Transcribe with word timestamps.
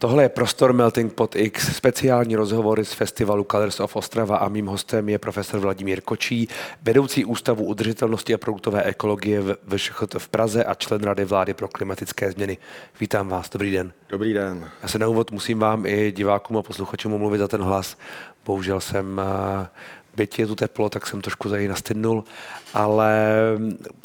Tohle 0.00 0.22
je 0.22 0.28
Prostor 0.28 0.72
Melting 0.72 1.12
Pot 1.12 1.36
X, 1.36 1.76
speciální 1.76 2.36
rozhovory 2.36 2.84
z 2.84 2.92
festivalu 2.92 3.46
Colors 3.50 3.80
of 3.80 3.96
Ostrava 3.96 4.36
a 4.36 4.48
mým 4.48 4.66
hostem 4.66 5.08
je 5.08 5.18
profesor 5.18 5.60
Vladimír 5.60 6.00
Kočí, 6.00 6.48
vedoucí 6.82 7.24
Ústavu 7.24 7.64
udržitelnosti 7.64 8.34
a 8.34 8.38
produktové 8.38 8.82
ekologie 8.82 9.40
v 9.40 9.56
VŠCHT 9.66 10.14
v 10.18 10.28
Praze 10.28 10.64
a 10.64 10.74
člen 10.74 11.02
Rady 11.02 11.24
vlády 11.24 11.54
pro 11.54 11.68
klimatické 11.68 12.32
změny. 12.32 12.58
Vítám 13.00 13.28
vás, 13.28 13.50
dobrý 13.50 13.70
den. 13.70 13.92
Dobrý 14.08 14.32
den. 14.32 14.70
Já 14.82 14.88
se 14.88 14.98
na 14.98 15.08
úvod 15.08 15.30
musím 15.30 15.58
vám 15.58 15.86
i 15.86 16.12
divákům 16.12 16.56
a 16.56 16.62
posluchačům 16.62 17.14
omluvit 17.14 17.38
za 17.38 17.48
ten 17.48 17.62
hlas. 17.62 17.96
Bohužel 18.44 18.80
jsem 18.80 19.20
byť 20.18 20.38
je 20.38 20.46
tu 20.46 20.54
teplo, 20.54 20.90
tak 20.90 21.06
jsem 21.06 21.22
trošku 21.22 21.48
za 21.48 21.56
nastydnul, 21.68 22.24
ale 22.74 23.12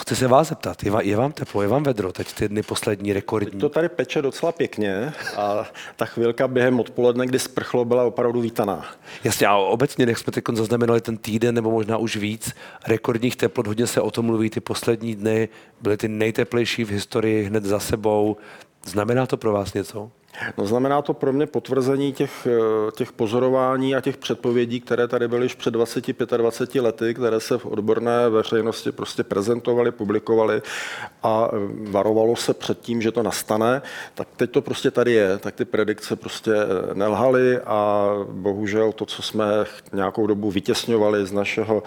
chci 0.02 0.16
se 0.16 0.28
vás 0.28 0.50
zeptat, 0.50 0.84
je, 0.84 0.92
je 1.02 1.16
vám 1.18 1.32
teplo, 1.32 1.62
je 1.62 1.68
vám 1.68 1.84
vedro, 1.84 2.14
teď 2.14 2.34
ty 2.34 2.50
dny 2.50 2.64
poslední 2.64 3.14
rekordní? 3.14 3.52
Teď 3.52 3.60
to 3.60 3.70
tady 3.70 3.90
peče 3.90 4.22
docela 4.22 4.52
pěkně 4.52 5.14
a 5.38 5.66
ta 5.96 6.06
chvilka 6.06 6.48
během 6.48 6.80
odpoledne, 6.80 7.26
kdy 7.26 7.40
sprchlo, 7.40 7.86
byla 7.86 8.04
opravdu 8.04 8.42
vítaná. 8.42 8.86
Jasně, 9.24 9.48
a 9.48 9.56
obecně, 9.56 10.06
jak 10.06 10.18
jsme 10.18 10.32
teď 10.32 10.44
zaznamenali 10.54 11.02
ten 11.02 11.18
týden, 11.18 11.56
nebo 11.56 11.72
možná 11.72 11.98
už 11.98 12.16
víc, 12.16 12.54
rekordních 12.88 13.36
teplot, 13.36 13.68
hodně 13.68 13.88
se 13.88 14.02
o 14.02 14.12
tom 14.12 14.26
mluví, 14.26 14.50
ty 14.50 14.60
poslední 14.60 15.16
dny 15.16 15.50
byly 15.82 15.98
ty 15.98 16.08
nejteplejší 16.08 16.84
v 16.84 16.90
historii 16.90 17.44
hned 17.44 17.64
za 17.66 17.80
sebou. 17.80 18.38
Znamená 18.86 19.26
to 19.26 19.38
pro 19.38 19.54
vás 19.54 19.74
něco? 19.74 20.12
No 20.58 20.66
znamená 20.66 21.02
to 21.02 21.14
pro 21.14 21.34
mě 21.34 21.46
potvrzení 21.46 22.14
těch, 22.14 22.48
eh, 22.48 22.92
těch 22.92 23.12
pozorování 23.12 23.96
a 23.96 24.02
těch 24.02 24.18
předpovědí, 24.18 24.80
které 24.80 25.08
tady 25.08 25.28
byly 25.28 25.46
už 25.46 25.56
před 25.56 25.72
20-25 25.72 26.82
lety, 26.82 27.14
které 27.14 27.40
se 27.40 27.58
v 27.58 27.66
odborné 27.66 28.30
veřejnosti 28.30 28.92
prostě 28.92 29.24
prezentovaly, 29.24 29.92
publikovaly 29.92 30.62
a 31.24 31.50
eh, 31.54 31.58
varovalo 31.92 32.36
se 32.36 32.54
před 32.54 32.80
tím, 32.80 33.02
že 33.02 33.12
to 33.12 33.24
nastane. 33.24 33.82
Tak 34.16 34.28
teď 34.38 34.52
to 34.52 34.62
prostě 34.62 34.92
tady 34.92 35.12
je, 35.12 35.38
tak 35.38 35.56
ty 35.56 35.66
predikce 35.66 36.16
prostě 36.16 36.52
eh, 36.52 36.96
nelhaly 36.96 37.60
a 37.60 38.10
bohužel 38.32 38.92
to, 38.92 39.06
co 39.06 39.22
jsme 39.22 39.46
nějakou 39.94 40.28
dobu 40.28 40.52
vytěsňovali 40.52 41.26
z 41.26 41.32
našeho 41.32 41.84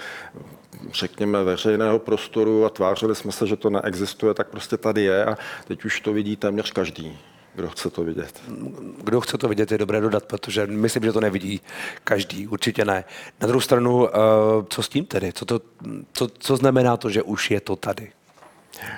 řekněme, 0.93 1.45
veřejného 1.45 1.99
prostoru 1.99 2.65
a 2.65 2.69
tvářili 2.69 3.15
jsme 3.15 3.33
se, 3.33 3.47
že 3.47 3.57
to 3.57 3.71
neexistuje, 3.71 4.35
tak 4.35 4.49
prostě 4.49 4.77
tady 4.77 5.03
je 5.03 5.25
a 5.25 5.37
teď 5.69 5.85
už 5.85 6.01
to 6.01 6.13
vidí 6.13 6.37
téměř 6.37 6.73
každý 6.73 7.19
kdo 7.57 7.69
chce 7.69 7.91
to 7.91 8.05
vidět. 8.05 8.43
Kdo 9.05 9.21
chce 9.21 9.39
to 9.39 9.49
vidět, 9.49 9.73
je 9.73 9.79
dobré 9.79 10.01
dodat, 10.01 10.25
protože 10.25 10.67
myslím, 10.67 11.03
že 11.03 11.13
to 11.13 11.21
nevidí 11.21 11.61
každý, 12.05 12.47
určitě 12.47 12.85
ne. 12.85 13.05
Na 13.41 13.47
druhou 13.47 13.61
stranu, 13.61 14.09
eh, 14.09 14.13
co 14.69 14.83
s 14.83 14.89
tím 14.89 15.05
tedy? 15.05 15.33
Co, 15.33 15.45
to, 15.45 15.61
co, 16.13 16.29
co 16.39 16.57
znamená 16.57 16.97
to, 16.97 17.11
že 17.11 17.23
už 17.23 17.51
je 17.51 17.61
to 17.61 17.77
tady? 17.77 18.13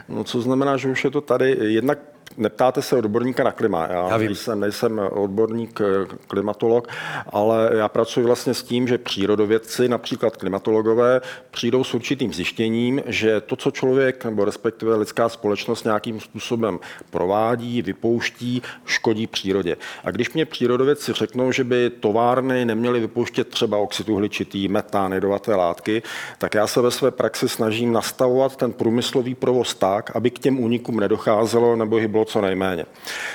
No, 0.09 0.25
co 0.25 0.41
znamená, 0.41 0.77
že 0.77 0.89
už 0.89 1.05
je 1.05 1.11
to 1.11 1.21
tady? 1.21 1.57
Jednak 1.61 1.99
neptáte 2.39 2.83
se 2.83 2.97
odborníka 2.97 3.45
na 3.45 3.53
klima. 3.53 3.87
Já, 3.91 4.09
já 4.09 4.19
Nejsem, 4.19 4.61
nejsem 4.61 5.01
odborník 5.11 5.81
eh, 5.81 5.85
klimatolog, 6.27 6.89
ale 7.27 7.71
já 7.73 7.89
pracuji 7.89 8.27
vlastně 8.27 8.55
s 8.55 8.63
tím, 8.63 8.89
že 8.89 8.99
přírodovědci, 8.99 9.89
například 9.89 10.37
klimatologové, 10.37 11.21
přijdou 11.51 11.85
s 11.85 11.95
určitým 11.95 12.33
zjištěním, 12.33 13.03
že 13.07 13.41
to, 13.41 13.57
co 13.57 13.71
člověk 13.71 14.25
nebo 14.25 14.45
respektive 14.45 14.97
lidská 14.97 15.29
společnost 15.29 15.85
nějakým 15.85 16.21
způsobem 16.21 16.79
provádí, 17.11 17.83
vypouští, 17.83 18.63
škodí 18.87 19.27
přírodě. 19.27 19.77
A 20.05 20.11
když 20.11 20.33
mě 20.33 20.45
přírodovědci 20.47 21.13
řeknou, 21.13 21.53
že 21.53 21.65
by 21.65 21.91
továrny 21.91 22.65
neměly 22.65 23.01
vypouštět 23.01 23.49
třeba 23.49 23.77
oxid 23.77 24.09
uhličitý, 24.09 24.69
metán, 24.69 25.13
jedovaté 25.13 25.55
látky, 25.55 26.03
tak 26.39 26.55
já 26.55 26.67
se 26.67 26.81
ve 26.81 26.91
své 26.91 27.11
praxi 27.11 27.49
snažím 27.49 27.93
nastavovat 27.93 28.57
ten 28.57 28.73
průmyslový 28.73 29.35
provoz 29.35 29.75
tak, 29.75 30.17
aby 30.17 30.31
k 30.31 30.39
těm 30.39 30.61
únikům 30.61 31.01
nedocházelo 31.01 31.77
nebo 31.77 31.97
hyblo 31.97 32.25
co 32.29 32.41
nejméně. 32.41 32.87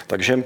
Takže 0.08 0.44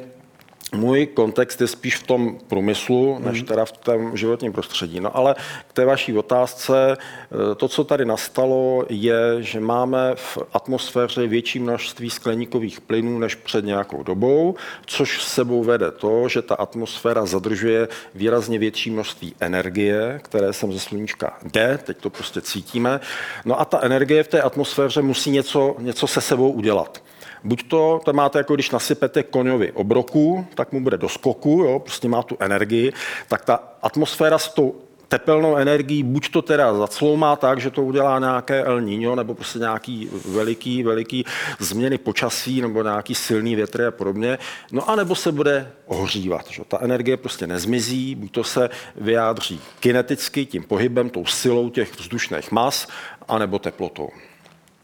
můj 0.75 1.05
kontext 1.05 1.61
je 1.61 1.67
spíš 1.67 1.95
v 1.95 2.07
tom 2.07 2.37
průmyslu, 2.47 3.19
než 3.19 3.41
teda 3.41 3.65
v 3.65 3.71
tom 3.71 4.17
životním 4.17 4.53
prostředí. 4.53 4.99
No 4.99 5.17
ale 5.17 5.35
k 5.67 5.73
té 5.73 5.85
vaší 5.85 6.17
otázce, 6.17 6.97
eh, 6.97 7.55
to, 7.55 7.67
co 7.67 7.83
tady 7.83 8.05
nastalo, 8.05 8.85
je, 8.89 9.19
že 9.39 9.59
máme 9.59 10.11
v 10.15 10.37
atmosféře 10.53 11.27
větší 11.27 11.59
množství 11.59 12.09
skleníkových 12.09 12.81
plynů 12.81 13.19
než 13.19 13.35
před 13.35 13.65
nějakou 13.65 14.03
dobou, 14.03 14.55
což 14.85 15.23
s 15.23 15.33
sebou 15.33 15.63
vede 15.63 15.91
to, 15.91 16.27
že 16.27 16.41
ta 16.41 16.55
atmosféra 16.55 17.25
zadržuje 17.25 17.87
výrazně 18.15 18.59
větší 18.59 18.91
množství 18.91 19.35
energie, 19.39 20.19
které 20.23 20.53
sem 20.53 20.73
ze 20.73 20.79
sluníčka 20.79 21.37
jde, 21.43 21.79
teď 21.83 21.97
to 21.97 22.09
prostě 22.09 22.41
cítíme. 22.41 22.99
No 23.45 23.59
a 23.59 23.65
ta 23.65 23.79
energie 23.81 24.23
v 24.23 24.27
té 24.27 24.41
atmosféře 24.41 25.01
musí 25.01 25.31
něco, 25.31 25.75
něco 25.79 26.07
se 26.07 26.21
sebou 26.21 26.51
udělat. 26.51 27.01
Buď 27.47 27.63
to, 27.67 28.01
to 28.05 28.13
máte 28.13 28.37
jako 28.37 28.55
když 28.55 28.71
nasypete 28.71 29.23
koňovi 29.23 29.71
obroku, 29.71 30.47
tak 30.55 30.71
mu 30.71 30.81
bude 30.81 30.97
do 30.97 31.09
skoku, 31.09 31.49
jo, 31.49 31.79
prostě 31.79 32.07
má 32.07 32.23
tu 32.23 32.37
energii, 32.39 32.93
tak 33.27 33.45
ta 33.45 33.63
atmosféra 33.81 34.37
s 34.37 34.49
tou 34.49 34.75
tepelnou 35.07 35.55
energií 35.55 36.03
buď 36.03 36.31
to 36.31 36.41
teda 36.41 36.73
zacloumá 36.73 37.35
tak, 37.35 37.61
že 37.61 37.71
to 37.71 37.83
udělá 37.83 38.19
nějaké 38.19 38.63
El 38.63 38.81
Niño, 38.81 39.15
nebo 39.15 39.35
prostě 39.35 39.59
nějaký 39.59 40.09
veliký, 40.25 40.83
veliký 40.83 41.25
změny 41.59 41.97
počasí, 41.97 42.61
nebo 42.61 42.83
nějaký 42.83 43.15
silný 43.15 43.55
větry 43.55 43.85
a 43.85 43.91
podobně, 43.91 44.37
no 44.71 44.89
a 44.89 44.95
nebo 44.95 45.15
se 45.15 45.31
bude 45.31 45.71
ohřívat. 45.85 46.47
Že? 46.47 46.63
Ta 46.67 46.77
energie 46.81 47.17
prostě 47.17 47.47
nezmizí, 47.47 48.15
buď 48.15 48.31
to 48.31 48.43
se 48.43 48.69
vyjádří 48.95 49.61
kineticky, 49.79 50.45
tím 50.45 50.63
pohybem, 50.63 51.09
tou 51.09 51.25
silou 51.25 51.69
těch 51.69 51.99
vzdušných 51.99 52.51
mas, 52.51 52.87
anebo 53.27 53.59
teplotou. 53.59 54.09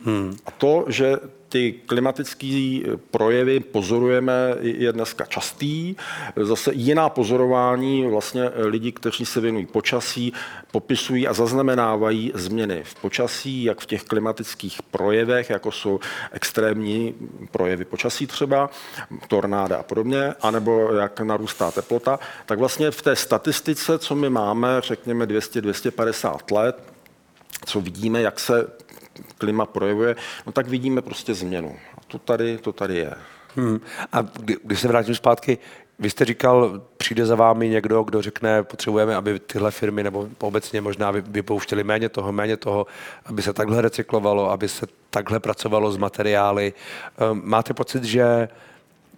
Hmm. 0.05 0.37
A 0.45 0.51
to, 0.51 0.85
že 0.87 1.17
ty 1.53 1.73
klimatické 1.85 2.79
projevy 3.11 3.59
pozorujeme, 3.59 4.33
je 4.61 4.93
dneska 4.93 5.25
častý. 5.25 5.95
Zase 6.35 6.73
jiná 6.73 7.09
pozorování 7.09 8.07
vlastně 8.07 8.49
lidi, 8.55 8.91
kteří 8.91 9.25
se 9.25 9.41
věnují 9.41 9.65
počasí, 9.65 10.33
popisují 10.71 11.27
a 11.27 11.33
zaznamenávají 11.33 12.31
změny 12.35 12.81
v 12.83 12.95
počasí, 12.95 13.63
jak 13.63 13.79
v 13.79 13.85
těch 13.85 14.03
klimatických 14.03 14.81
projevech, 14.91 15.49
jako 15.49 15.71
jsou 15.71 15.99
extrémní 16.31 17.15
projevy 17.51 17.85
počasí 17.85 18.27
třeba, 18.27 18.69
tornáda 19.27 19.77
a 19.77 19.83
podobně, 19.83 20.33
anebo 20.41 20.91
jak 20.93 21.19
narůstá 21.19 21.71
teplota, 21.71 22.19
tak 22.45 22.59
vlastně 22.59 22.91
v 22.91 23.01
té 23.01 23.15
statistice, 23.15 23.99
co 23.99 24.15
my 24.15 24.29
máme, 24.29 24.81
řekněme 24.81 25.25
200-250 25.25 26.55
let, 26.55 26.93
co 27.65 27.81
vidíme, 27.81 28.21
jak 28.21 28.39
se 28.39 28.67
klima 29.43 29.65
projevuje, 29.65 30.15
no 30.45 30.51
tak 30.51 30.67
vidíme 30.67 31.01
prostě 31.01 31.33
změnu. 31.33 31.75
A 31.97 32.01
to 32.07 32.19
tady, 32.19 32.57
to 32.57 32.71
tady 32.71 32.95
je. 32.95 33.13
Hmm. 33.55 33.79
A 34.11 34.21
kdy, 34.21 34.57
když 34.63 34.79
se 34.79 34.87
vrátím 34.87 35.15
zpátky, 35.15 35.57
vy 35.99 36.09
jste 36.09 36.25
říkal, 36.25 36.81
přijde 36.97 37.25
za 37.25 37.35
vámi 37.35 37.69
někdo, 37.69 38.03
kdo 38.03 38.21
řekne, 38.21 38.63
potřebujeme, 38.63 39.15
aby 39.15 39.39
tyhle 39.39 39.71
firmy 39.71 40.03
nebo 40.03 40.27
obecně 40.39 40.81
možná 40.81 41.11
vypouštěli 41.11 41.83
méně 41.83 42.09
toho, 42.09 42.31
méně 42.31 42.57
toho, 42.57 42.87
aby 43.25 43.41
se 43.41 43.53
takhle 43.53 43.81
recyklovalo, 43.81 44.51
aby 44.51 44.67
se 44.67 44.87
takhle 45.09 45.39
pracovalo 45.39 45.91
s 45.91 45.97
materiály. 45.97 46.73
Ehm, 47.17 47.41
máte 47.43 47.73
pocit, 47.73 48.03
že 48.03 48.47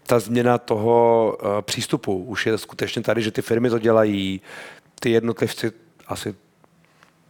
ta 0.07 0.19
změna 0.19 0.57
toho 0.57 1.37
eh, 1.39 1.61
přístupu 1.61 2.23
už 2.23 2.45
je 2.45 2.57
skutečně 2.57 3.01
tady, 3.01 3.21
že 3.21 3.31
ty 3.31 3.41
firmy 3.41 3.69
to 3.69 3.79
dělají, 3.79 4.41
ty 4.99 5.11
jednotlivci 5.11 5.71
asi 6.07 6.35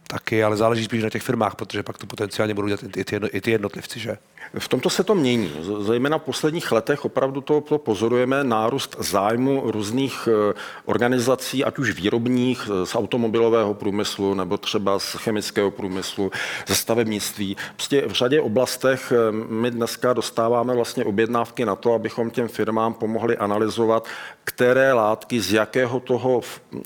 taky, 0.06 0.44
ale 0.44 0.56
záleží 0.56 0.84
spíš 0.84 1.02
na 1.02 1.10
těch 1.10 1.22
firmách, 1.22 1.54
protože 1.54 1.82
pak 1.82 1.98
to 1.98 2.06
potenciálně 2.06 2.54
budou 2.54 2.68
dělat 2.68 2.82
i 2.96 3.04
ty, 3.04 3.20
i 3.32 3.40
ty 3.40 3.50
jednotlivci, 3.50 4.00
že? 4.00 4.18
V 4.58 4.68
tomto 4.68 4.90
se 4.90 5.04
to 5.04 5.14
mění. 5.14 5.52
Zejména 5.80 6.18
v 6.18 6.22
posledních 6.22 6.72
letech 6.72 7.04
opravdu 7.04 7.40
to, 7.40 7.60
to 7.60 7.78
pozorujeme 7.78 8.44
nárůst 8.44 8.96
zájmu 8.98 9.62
různých 9.70 10.28
eh, 10.28 10.54
organizací, 10.84 11.64
ať 11.64 11.78
už 11.78 11.90
výrobních, 11.90 12.70
z 12.84 12.94
automobilového 12.94 13.74
průmyslu 13.74 14.34
nebo 14.34 14.56
třeba 14.56 14.98
z 14.98 15.12
chemického 15.12 15.70
průmyslu, 15.70 16.32
ze 16.66 16.74
stavebnictví. 16.74 17.56
Prostě 17.76 18.02
v 18.06 18.12
řadě 18.12 18.40
oblastech 18.40 19.12
eh, 19.12 19.32
my 19.32 19.70
dneska 19.70 20.12
dostáváme 20.12 20.74
vlastně 20.74 21.04
objednávky 21.04 21.64
na 21.64 21.76
to, 21.76 21.94
abychom 21.94 22.30
těm 22.30 22.48
firmám 22.48 22.94
pomohli 22.94 23.36
analyzovat, 23.36 24.08
které 24.44 24.92
látky 24.92 25.40
z 25.40 25.52
jakého 25.52 26.00
toho 26.00 26.40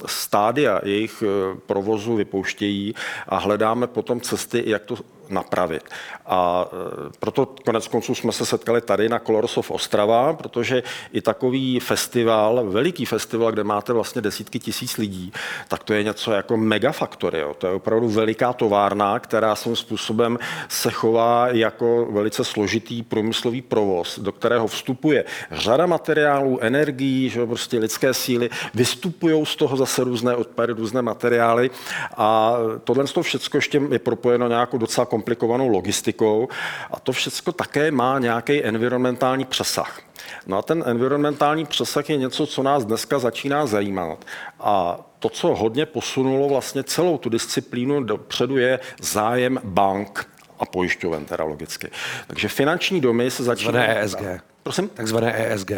stádia 0.06 0.80
jejich 0.84 1.22
eh, 1.26 1.56
provozu 1.66 2.16
vypouštějí 2.16 2.94
a 3.28 3.36
hledáme 3.38 3.86
potom 3.86 4.20
cesty, 4.20 4.62
jak 4.66 4.84
to 4.84 4.96
napravit. 5.30 5.82
A 6.26 6.64
e, 6.66 7.12
proto 7.20 7.54
konec 7.64 7.88
konců 7.88 8.14
jsme 8.14 8.32
se 8.32 8.46
setkali 8.46 8.80
tady 8.80 9.08
na 9.08 9.18
Kolorsov 9.18 9.70
Ostrava, 9.70 10.32
protože 10.32 10.82
i 11.12 11.20
takový 11.20 11.80
festival, 11.80 12.66
veliký 12.66 13.04
festival, 13.04 13.52
kde 13.52 13.64
máte 13.64 13.92
vlastně 13.92 14.22
desítky 14.22 14.58
tisíc 14.58 14.96
lidí, 14.96 15.32
tak 15.68 15.84
to 15.84 15.92
je 15.92 16.02
něco 16.02 16.32
jako 16.32 16.56
megafaktory. 16.56 17.38
Jo. 17.38 17.54
To 17.58 17.66
je 17.66 17.72
opravdu 17.72 18.08
veliká 18.08 18.52
továrna, 18.52 19.18
která 19.18 19.54
svým 19.54 19.76
způsobem 19.76 20.38
se 20.68 20.90
chová 20.90 21.48
jako 21.48 22.08
velice 22.10 22.44
složitý 22.44 23.02
průmyslový 23.02 23.62
provoz, 23.62 24.18
do 24.18 24.32
kterého 24.32 24.66
vstupuje 24.66 25.24
řada 25.50 25.86
materiálů, 25.86 26.58
energií, 26.60 27.28
že 27.28 27.46
prostě 27.46 27.78
lidské 27.78 28.14
síly, 28.14 28.50
vystupují 28.74 29.46
z 29.46 29.56
toho 29.56 29.76
zase 29.76 30.04
různé 30.04 30.36
odpady, 30.36 30.72
různé 30.72 31.02
materiály 31.02 31.70
a 32.16 32.56
tohle 32.84 33.04
všechno 33.22 33.58
ještě 33.58 33.82
je 33.90 33.98
propojeno 33.98 34.48
nějakou 34.48 34.78
docela 34.78 35.04
komplikovanou 35.20 35.68
logistikou 35.68 36.48
a 36.90 37.00
to 37.00 37.12
všechno 37.12 37.52
také 37.52 37.90
má 37.90 38.18
nějaký 38.18 38.64
environmentální 38.64 39.44
přesah. 39.44 40.00
No 40.46 40.58
a 40.58 40.62
ten 40.62 40.84
environmentální 40.86 41.66
přesah 41.66 42.10
je 42.10 42.16
něco, 42.16 42.46
co 42.46 42.62
nás 42.62 42.84
dneska 42.84 43.18
začíná 43.18 43.66
zajímat. 43.66 44.24
A 44.60 45.00
to, 45.18 45.28
co 45.28 45.54
hodně 45.54 45.86
posunulo 45.86 46.48
vlastně 46.48 46.82
celou 46.84 47.18
tu 47.18 47.28
disciplínu 47.28 48.02
dopředu, 48.02 48.56
je 48.56 48.80
zájem 49.00 49.60
bank 49.64 50.28
a 50.58 50.66
pojišťoven, 50.66 51.24
teda 51.24 51.44
logicky. 51.44 51.90
Takže 52.26 52.48
finanční 52.48 53.00
domy 53.00 53.30
se 53.30 53.44
začínají... 53.44 53.86
Takzvané 53.86 54.00
ESG. 54.00 54.42
Prosím? 54.62 54.88
Takzvané 54.88 55.52
ESG. 55.52 55.70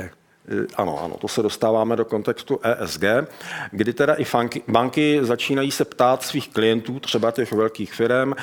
Ano, 0.77 1.01
ano, 1.05 1.15
to 1.21 1.29
se 1.29 1.43
dostáváme 1.43 1.97
do 1.97 2.05
kontextu 2.05 2.61
ESG, 2.63 3.05
kdy 3.71 3.93
teda 3.93 4.15
i 4.15 4.27
banky, 4.33 4.63
banky 4.69 5.19
začínají 5.23 5.71
se 5.71 5.85
ptát 5.85 6.23
svých 6.23 6.49
klientů, 6.49 7.01
třeba 7.01 7.31
těch 7.31 7.53
velkých 7.53 7.95
firm, 7.95 8.35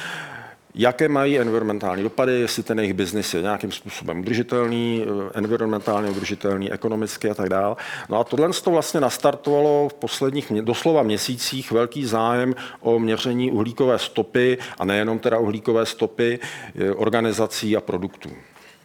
jaké 0.76 1.10
mají 1.10 1.40
environmentální 1.40 2.04
dopady, 2.04 2.40
jestli 2.40 2.64
ten 2.64 2.80
jejich 2.80 2.94
biznis 2.94 3.34
je 3.34 3.42
nějakým 3.42 3.72
způsobem 3.72 4.20
udržitelný, 4.20 5.06
eh, 5.06 5.32
environmentálně 5.34 6.10
udržitelný, 6.10 6.72
ekonomicky 6.72 7.30
a 7.30 7.34
tak 7.34 7.50
dále. 7.50 7.76
No 8.10 8.20
a 8.20 8.24
tohle 8.24 8.50
to 8.64 8.72
vlastně 8.72 9.00
nastartovalo 9.00 9.90
v 9.90 9.94
posledních 9.94 10.52
doslova 10.62 11.04
měsících 11.04 11.72
velký 11.72 12.06
zájem 12.06 12.56
o 12.80 13.00
měření 13.00 13.52
uhlíkové 13.52 14.00
stopy 14.00 14.58
a 14.80 14.86
nejenom 14.86 15.20
teda 15.20 15.38
uhlíkové 15.38 15.86
stopy 15.86 16.40
eh, 16.76 16.92
organizací 16.92 17.78
a 17.78 17.82
produktů. 17.82 18.30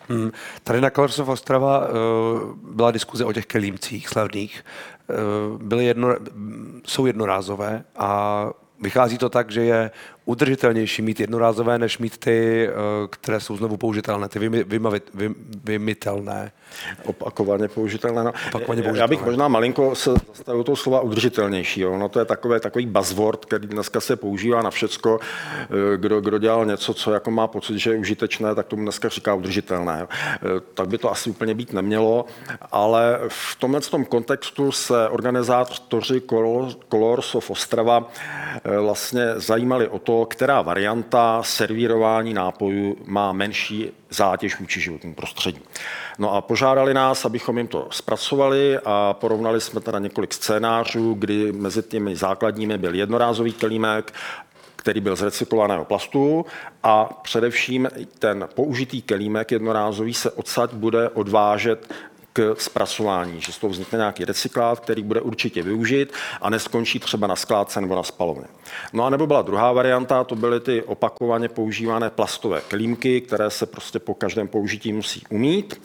Hmm. 0.09 0.33
Tady 0.65 0.81
na 0.81 0.91
Kolorsov 0.91 1.29
Ostrava 1.29 1.89
uh, 1.89 1.95
byla 2.75 2.91
diskuze 2.91 3.25
o 3.25 3.33
těch 3.33 3.47
kelímcích 3.47 4.09
slavných. 4.09 4.65
Uh, 5.09 5.63
byly 5.63 5.85
jedno, 5.85 6.17
jsou 6.87 7.07
jednorázové 7.07 7.85
a 7.97 8.51
vychází 8.81 9.19
to 9.19 9.29
tak, 9.29 9.51
že 9.51 9.63
je 9.63 9.91
udržitelnější 10.25 11.03
mít 11.03 11.21
jednorázové, 11.21 11.79
než 11.79 11.99
mít 11.99 12.19
ty, 12.19 12.69
eh, 12.69 12.73
které 13.11 13.41
jsou 13.41 13.57
znovu 13.57 13.77
použitelné, 13.77 14.29
ty 14.29 14.39
vymy, 14.39 14.65
vymavit, 14.65 15.11
vy, 15.15 15.35
vymitelné. 15.65 16.53
Opakovaně 17.05 17.69
použitelné. 17.69 18.25
No. 18.25 18.33
Opakovaně 18.49 18.83
použitelné. 18.83 18.99
Já 18.99 19.07
bych 19.07 19.25
možná 19.25 19.49
malinko 19.49 19.95
se 19.95 20.11
zastavil 20.29 20.65
toho 20.65 20.77
slova 20.77 21.01
udržitelnější. 21.01 21.81
Jo. 21.81 21.99
No 21.99 22.09
to 22.09 22.19
je 22.19 22.25
takové, 22.25 22.61
takový 22.61 22.87
buzzword, 22.87 23.45
který 23.45 23.67
dneska 23.67 24.01
se 24.01 24.17
používá 24.17 24.63
na 24.63 24.71
všecko. 24.71 25.21
Eh, 25.61 25.97
kdo, 25.97 26.21
kdo 26.21 26.39
dělal 26.39 26.67
něco, 26.67 26.95
co 26.95 27.13
jako 27.13 27.31
má 27.31 27.47
pocit, 27.47 27.79
že 27.79 27.91
je 27.91 27.99
užitečné, 27.99 28.55
tak 28.55 28.67
tomu 28.67 28.83
dneska 28.83 29.09
říká 29.09 29.35
udržitelné. 29.35 29.99
Jo. 30.01 30.07
Eh, 30.11 30.61
tak 30.75 30.89
by 30.89 30.99
to 30.99 31.11
asi 31.11 31.31
úplně 31.31 31.55
být 31.55 31.73
nemělo, 31.73 32.25
ale 32.73 33.21
v 33.29 33.57
tomhle 33.57 33.81
tom 33.81 34.05
kontextu 34.05 34.73
se 34.73 35.09
organizátoři 35.09 36.23
Colors 36.91 37.35
of 37.35 37.51
Ostrava 37.51 38.09
vlastně 38.81 39.23
zajímali 39.37 39.89
o 39.89 39.99
to, 39.99 40.14
to, 40.15 40.27
která 40.27 40.63
varianta 40.63 41.43
servírování 41.43 42.35
nápojů 42.35 42.97
má 43.05 43.33
menší 43.33 43.91
zátěž 44.11 44.61
vůči 44.61 44.81
životnímu 44.81 45.15
prostředí. 45.15 45.61
No 46.19 46.35
a 46.35 46.41
požádali 46.41 46.95
nás, 46.95 47.25
abychom 47.25 47.59
jim 47.59 47.67
to 47.67 47.89
zpracovali 47.91 48.79
a 48.85 49.13
porovnali 49.13 49.61
jsme 49.61 49.81
teda 49.81 49.99
několik 49.99 50.35
scénářů, 50.35 51.15
kdy 51.15 51.53
mezi 51.53 51.83
těmi 51.83 52.17
základními 52.17 52.79
byl 52.79 52.95
jednorázový 52.95 53.53
kelímek, 53.53 54.13
který 54.77 55.01
byl 55.01 55.17
z 55.17 55.23
recyklovaného 55.23 55.85
plastu 55.85 56.47
a 56.83 57.05
především 57.23 57.89
ten 58.19 58.49
použitý 58.55 59.03
kelímek 59.03 59.53
jednorázový 59.53 60.15
se 60.15 60.31
odsaď 60.31 60.73
bude 60.73 61.09
odvážet 61.09 61.95
k 62.37 62.55
zpracování, 62.59 63.41
že 63.41 63.53
z 63.53 63.59
toho 63.59 63.71
vznikne 63.71 63.97
nějaký 63.97 64.25
recyklát, 64.25 64.81
který 64.81 65.03
bude 65.03 65.21
určitě 65.21 65.63
využit 65.63 66.13
a 66.41 66.51
neskončí 66.51 66.99
třeba 66.99 67.27
na 67.27 67.37
skládce 67.37 67.81
nebo 67.81 67.95
na 67.95 68.03
spalovně. 68.03 68.47
No 68.93 69.05
a 69.05 69.11
nebo 69.11 69.27
byla 69.27 69.43
druhá 69.43 69.73
varianta, 69.73 70.25
to 70.25 70.37
byly 70.37 70.61
ty 70.61 70.83
opakovaně 70.83 71.49
používané 71.49 72.11
plastové 72.11 72.61
klímky, 72.61 73.21
které 73.21 73.51
se 73.51 73.67
prostě 73.67 73.99
po 73.99 74.15
každém 74.15 74.49
použití 74.49 74.93
musí 74.93 75.23
umít 75.31 75.83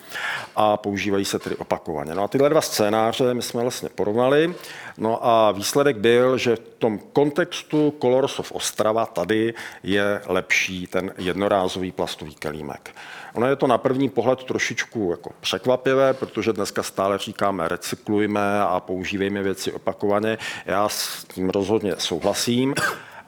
a 0.55 0.77
používají 0.77 1.25
se 1.25 1.39
tedy 1.39 1.55
opakovaně. 1.55 2.15
No 2.15 2.23
a 2.23 2.27
tyhle 2.27 2.49
dva 2.49 2.61
scénáře 2.61 3.33
my 3.33 3.41
jsme 3.41 3.61
vlastně 3.61 3.89
porovnali. 3.89 4.55
No 4.99 5.27
a 5.27 5.51
výsledek 5.51 5.97
byl, 5.97 6.37
že 6.37 6.55
v 6.55 6.59
tom 6.59 6.99
kontextu 7.13 7.93
Colors 8.01 8.39
of 8.39 8.51
Ostrava 8.51 9.05
tady 9.05 9.53
je 9.83 10.21
lepší 10.25 10.87
ten 10.87 11.13
jednorázový 11.17 11.91
plastový 11.91 12.35
kelímek. 12.35 12.95
Ono 13.33 13.47
je 13.47 13.55
to 13.55 13.67
na 13.67 13.77
první 13.77 14.09
pohled 14.09 14.43
trošičku 14.43 15.07
jako 15.11 15.29
překvapivé, 15.39 16.13
protože 16.13 16.53
dneska 16.53 16.83
stále 16.83 17.17
říkáme 17.17 17.67
recyklujme 17.67 18.61
a 18.61 18.79
používejme 18.79 19.43
věci 19.43 19.71
opakovaně. 19.71 20.37
Já 20.65 20.89
s 20.89 21.23
tím 21.23 21.49
rozhodně 21.49 21.93
souhlasím 21.97 22.73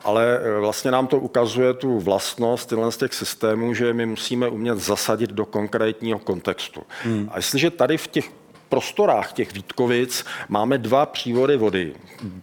ale 0.04 0.40
e, 0.40 0.60
vlastně 0.60 0.92
nám 0.92 1.08
to 1.08 1.20
ukazuje 1.20 1.74
tu 1.74 2.00
vlastnost 2.00 2.70
tyhle 2.70 2.92
z 2.92 2.98
těch 2.98 3.14
systémů, 3.14 3.74
že 3.74 3.94
my 3.94 4.06
musíme 4.06 4.50
umět 4.50 4.78
zasadit 4.78 5.30
do 5.30 5.46
konkrétního 5.46 6.20
kontextu. 6.20 6.84
Hmm. 7.04 7.30
A 7.32 7.38
jestliže 7.38 7.70
tady 7.70 7.98
v 7.98 8.08
těch 8.08 8.32
prostorách 8.72 9.34
těch 9.34 9.54
Vítkovic 9.54 10.26
máme 10.50 10.78
dva 10.78 11.06
přívody 11.06 11.58
vody, 11.58 11.94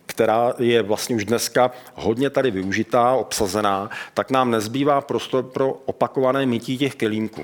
která 0.06 0.52
je 0.58 0.82
vlastně 0.82 1.16
už 1.16 1.25
dneska 1.25 1.70
hodně 1.94 2.30
tady 2.30 2.50
využitá, 2.50 3.12
obsazená, 3.12 3.90
tak 4.14 4.30
nám 4.30 4.50
nezbývá 4.50 5.00
prostor 5.00 5.42
pro 5.42 5.72
opakované 5.72 6.46
mytí 6.46 6.78
těch 6.78 6.94
kelímků. 6.94 7.42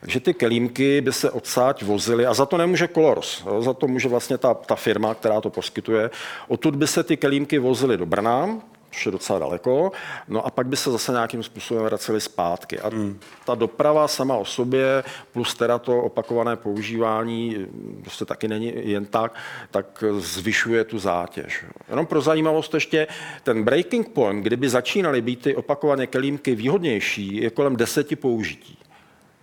Takže 0.00 0.20
ty 0.20 0.34
kelímky 0.34 1.00
by 1.00 1.12
se 1.12 1.30
odsáď 1.30 1.82
vozily, 1.82 2.26
a 2.26 2.34
za 2.34 2.46
to 2.46 2.56
nemůže 2.56 2.88
Colors, 2.88 3.42
za 3.58 3.74
to 3.74 3.88
může 3.88 4.08
vlastně 4.08 4.38
ta, 4.38 4.54
ta 4.54 4.76
firma, 4.76 5.14
která 5.14 5.40
to 5.40 5.50
poskytuje. 5.50 6.10
Odtud 6.48 6.76
by 6.76 6.86
se 6.86 7.02
ty 7.02 7.16
kelímky 7.16 7.58
vozily 7.58 7.96
do 7.96 8.06
Brna, 8.06 8.60
což 8.90 9.06
je 9.06 9.12
docela 9.12 9.38
daleko, 9.38 9.92
no 10.28 10.46
a 10.46 10.50
pak 10.50 10.66
by 10.66 10.76
se 10.76 10.90
zase 10.90 11.12
nějakým 11.12 11.42
způsobem 11.42 11.84
vraceli 11.84 12.20
zpátky. 12.20 12.80
A 12.80 12.88
hmm. 12.88 13.20
ta 13.46 13.54
doprava 13.54 14.08
sama 14.08 14.36
o 14.36 14.44
sobě, 14.44 15.04
plus 15.32 15.54
teda 15.54 15.78
to 15.78 16.02
opakované 16.02 16.56
používání, 16.56 17.66
prostě 18.02 18.24
taky 18.24 18.48
není 18.48 18.72
jen 18.76 19.06
tak, 19.06 19.34
tak 19.70 20.04
zvyšuje 20.18 20.84
tu 20.84 20.98
zátěž. 20.98 21.64
Jenom 21.88 22.06
pro 22.06 22.20
zajímavost 22.20 22.74
ještě, 22.74 23.06
ten 23.42 23.64
breaking 23.64 24.08
point, 24.08 24.42
kdyby 24.42 24.68
začínaly 24.68 25.22
být 25.22 25.42
ty 25.42 25.56
opakované 25.56 26.06
kelímky 26.06 26.54
výhodnější, 26.54 27.36
je 27.36 27.50
kolem 27.50 27.76
deseti 27.76 28.16
použití. 28.16 28.78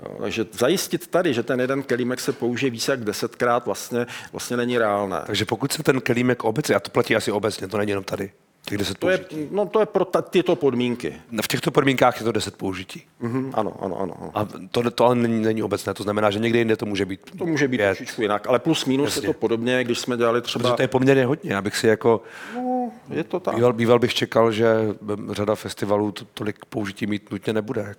Jo, 0.03 0.17
takže 0.21 0.45
zajistit 0.51 1.07
tady, 1.07 1.33
že 1.33 1.43
ten 1.43 1.61
jeden 1.61 1.83
kelímek 1.83 2.19
se 2.19 2.33
použije 2.33 2.69
více 2.69 2.91
jak 2.91 3.03
desetkrát, 3.03 3.65
vlastně, 3.65 4.05
vlastně 4.31 4.57
není 4.57 4.77
reálné. 4.77 5.21
Takže 5.25 5.45
pokud 5.45 5.71
se 5.71 5.83
ten 5.83 6.01
kelímek 6.01 6.43
obecně, 6.43 6.75
a 6.75 6.79
to 6.79 6.91
platí 6.91 7.15
asi 7.15 7.31
obecně, 7.31 7.67
to 7.67 7.77
není 7.77 7.91
jenom 7.91 8.03
tady, 8.03 8.31
Těch 8.69 8.77
10 8.77 8.97
to 8.97 9.09
je, 9.09 9.25
no 9.51 9.65
to 9.65 9.79
je 9.79 9.85
pro 9.85 10.05
ta, 10.05 10.21
tyto 10.21 10.55
podmínky. 10.55 11.13
No, 11.31 11.41
v 11.41 11.47
těchto 11.47 11.71
podmínkách 11.71 12.19
je 12.19 12.23
to 12.23 12.31
10 12.31 12.55
použití. 12.55 13.03
Mm-hmm, 13.21 13.51
ano, 13.53 13.73
ano, 13.81 14.01
ano, 14.01 14.13
ano. 14.21 14.31
A 14.33 14.47
to, 14.71 14.91
to 14.91 15.05
ale 15.05 15.15
není, 15.15 15.43
není 15.43 15.63
obecné, 15.63 15.93
to 15.93 16.03
znamená, 16.03 16.31
že 16.31 16.39
někde 16.39 16.59
jinde 16.59 16.75
to 16.75 16.85
může 16.85 17.05
být 17.05 17.19
To 17.37 17.45
může 17.45 17.67
být 17.67 17.77
trošičku 17.77 18.21
jinak, 18.21 18.47
ale 18.47 18.59
plus 18.59 18.85
minus 18.85 19.15
Jasně. 19.15 19.27
je 19.27 19.33
to 19.33 19.39
podobně, 19.39 19.83
když 19.83 19.99
jsme 19.99 20.17
dělali 20.17 20.41
třeba... 20.41 20.63
Protože 20.63 20.75
to 20.75 20.81
je 20.81 20.87
poměrně 20.87 21.25
hodně, 21.25 21.57
abych 21.57 21.77
si 21.77 21.87
jako... 21.87 22.21
No, 22.55 22.91
je 23.09 23.23
to 23.23 23.39
tak. 23.39 23.55
Býval, 23.55 23.73
býval 23.73 23.99
bych 23.99 24.13
čekal, 24.13 24.51
že 24.51 24.67
řada 25.31 25.55
festivalů 25.55 26.11
to, 26.11 26.25
tolik 26.33 26.65
použití 26.65 27.07
mít 27.07 27.31
nutně 27.31 27.53
nebude. 27.53 27.95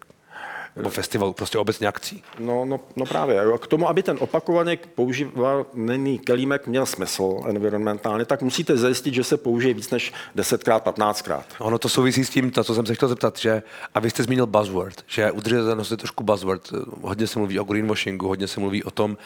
Nebo 0.76 0.90
festivalu, 0.90 1.32
prostě 1.32 1.58
obecně 1.58 1.88
akcí. 1.88 2.22
No, 2.38 2.64
no, 2.64 2.80
no 2.96 3.06
právě. 3.06 3.40
K 3.60 3.66
tomu, 3.66 3.88
aby 3.88 4.02
ten 4.02 4.16
opakovaně 4.20 4.78
používaný 4.94 6.18
kelímek 6.18 6.66
měl 6.66 6.87
smysl 6.87 7.40
environmentálně, 7.46 8.25
tak 8.25 8.42
musíte 8.42 8.76
zajistit, 8.76 9.14
že 9.14 9.25
se 9.25 9.37
použije 9.37 9.75
víc 9.75 9.90
než 9.90 10.12
10krát, 10.37 10.80
15krát. 10.80 11.42
Ono 11.58 11.78
to 11.78 11.88
souvisí 11.88 12.25
s 12.25 12.30
tím, 12.30 12.50
to, 12.50 12.64
co 12.64 12.75
jsem 12.75 12.87
se 12.87 12.94
chtěl 12.94 13.08
zeptat, 13.08 13.38
že, 13.38 13.62
a 13.94 14.00
vy 14.00 14.10
jste 14.10 14.22
zmínil 14.22 14.46
buzzword, 14.46 15.04
že 15.06 15.32
udržitelnost 15.32 15.90
je 15.90 15.96
trošku 15.96 16.25
buzzword. 16.25 16.72
Hodně 17.02 17.26
se 17.26 17.38
mluví 17.38 17.60
o 17.60 17.64
greenwashingu, 17.64 18.28
hodně 18.28 18.46
se 18.46 18.60
mluví 18.60 18.84
o 18.84 18.90
tom, 18.90 19.16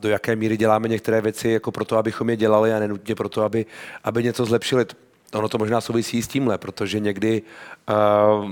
do 0.00 0.08
jaké 0.08 0.36
míry 0.36 0.56
děláme 0.56 0.88
některé 0.88 1.20
věci 1.20 1.48
jako 1.48 1.72
proto, 1.72 1.96
abychom 1.96 2.30
je 2.30 2.36
dělali 2.36 2.72
a 2.72 2.78
nenutně 2.78 3.14
proto, 3.14 3.42
aby, 3.42 3.66
aby 4.04 4.22
něco 4.22 4.44
zlepšili. 4.44 4.86
Ono 5.34 5.48
to 5.48 5.58
možná 5.58 5.80
souvisí 5.80 6.22
s 6.22 6.28
tímhle, 6.28 6.58
protože 6.58 7.00
někdy 7.00 7.42
uh, 7.88 8.44
uh, 8.44 8.50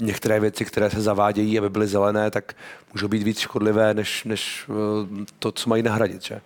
některé 0.00 0.40
věci, 0.40 0.64
které 0.64 0.90
se 0.90 1.00
zavádějí, 1.00 1.58
aby 1.58 1.70
byly 1.70 1.86
zelené, 1.86 2.30
tak 2.30 2.56
můžou 2.92 3.08
být 3.08 3.22
víc 3.22 3.38
škodlivé, 3.38 3.94
než, 3.94 4.24
než 4.24 4.64
eh, 4.68 5.24
to, 5.38 5.52
co 5.52 5.70
mají 5.70 5.82
nahradit. 5.82 6.22
Že? 6.22 6.40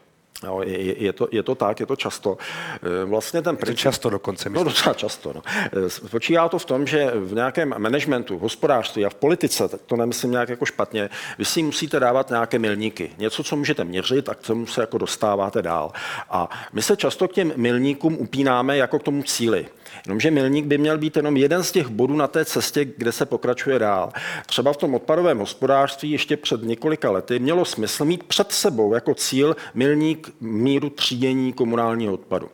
No, 0.44 0.62
je, 0.62 1.02
je, 1.02 1.12
to, 1.12 1.28
je 1.32 1.42
to 1.42 1.54
tak, 1.54 1.80
je 1.80 1.86
to 1.86 1.96
často. 1.96 2.38
Eh, 2.74 3.04
vlastně 3.04 3.42
ten 3.42 3.56
princip... 3.56 3.78
často 3.78 4.10
dokonce. 4.10 4.48
Myslím. 4.48 4.64
No 4.64 4.70
docela 4.70 4.94
často. 4.94 5.32
No. 5.34 5.42
Eh, 5.86 5.90
spočívá 5.90 6.48
to 6.48 6.58
v 6.58 6.64
tom, 6.64 6.86
že 6.86 7.10
v 7.14 7.34
nějakém 7.34 7.74
managementu, 7.78 8.38
hospodářství 8.38 9.04
a 9.04 9.10
v 9.10 9.14
politice, 9.14 9.68
tak 9.68 9.80
to 9.86 9.96
nemyslím 9.96 10.30
nějak 10.30 10.48
jako 10.48 10.66
špatně, 10.66 11.10
vy 11.38 11.44
si 11.44 11.62
musíte 11.62 12.00
dávat 12.00 12.30
nějaké 12.30 12.58
milníky. 12.58 13.10
Něco, 13.18 13.44
co 13.44 13.56
můžete 13.56 13.84
měřit 13.84 14.28
a 14.28 14.34
k 14.34 14.40
tomu 14.40 14.66
se 14.66 14.80
jako 14.80 14.98
dostáváte 14.98 15.62
dál. 15.62 15.92
A 16.30 16.48
my 16.72 16.82
se 16.82 16.96
často 16.96 17.28
k 17.28 17.32
těm 17.32 17.52
milníkům 17.56 18.16
upínáme 18.20 18.76
jako 18.76 18.98
k 18.98 19.02
tomu 19.02 19.22
cíli. 19.22 19.66
Jenomže 20.06 20.30
milník 20.30 20.66
by 20.66 20.78
měl 20.78 20.98
být 20.98 21.16
jenom 21.16 21.36
jeden 21.36 21.64
z 21.64 21.72
těch 21.72 21.88
bodů 21.88 22.16
na 22.16 22.26
té 22.26 22.44
cestě, 22.44 22.84
kde 22.84 23.12
se 23.12 23.26
pokračuje 23.26 23.78
dál. 23.78 24.12
Třeba 24.46 24.72
v 24.72 24.76
tom 24.76 24.94
odpadovém 24.94 25.38
hospodářství 25.38 26.10
ještě 26.10 26.36
před 26.36 26.62
několika 26.62 27.10
lety 27.10 27.38
mělo 27.38 27.64
smysl 27.64 28.04
mít 28.04 28.24
před 28.24 28.52
sebou 28.52 28.94
jako 28.94 29.14
cíl 29.14 29.56
milník 29.74 30.30
míru 30.40 30.90
třídění 30.90 31.52
komunálního 31.52 32.14
odpadu. 32.14 32.48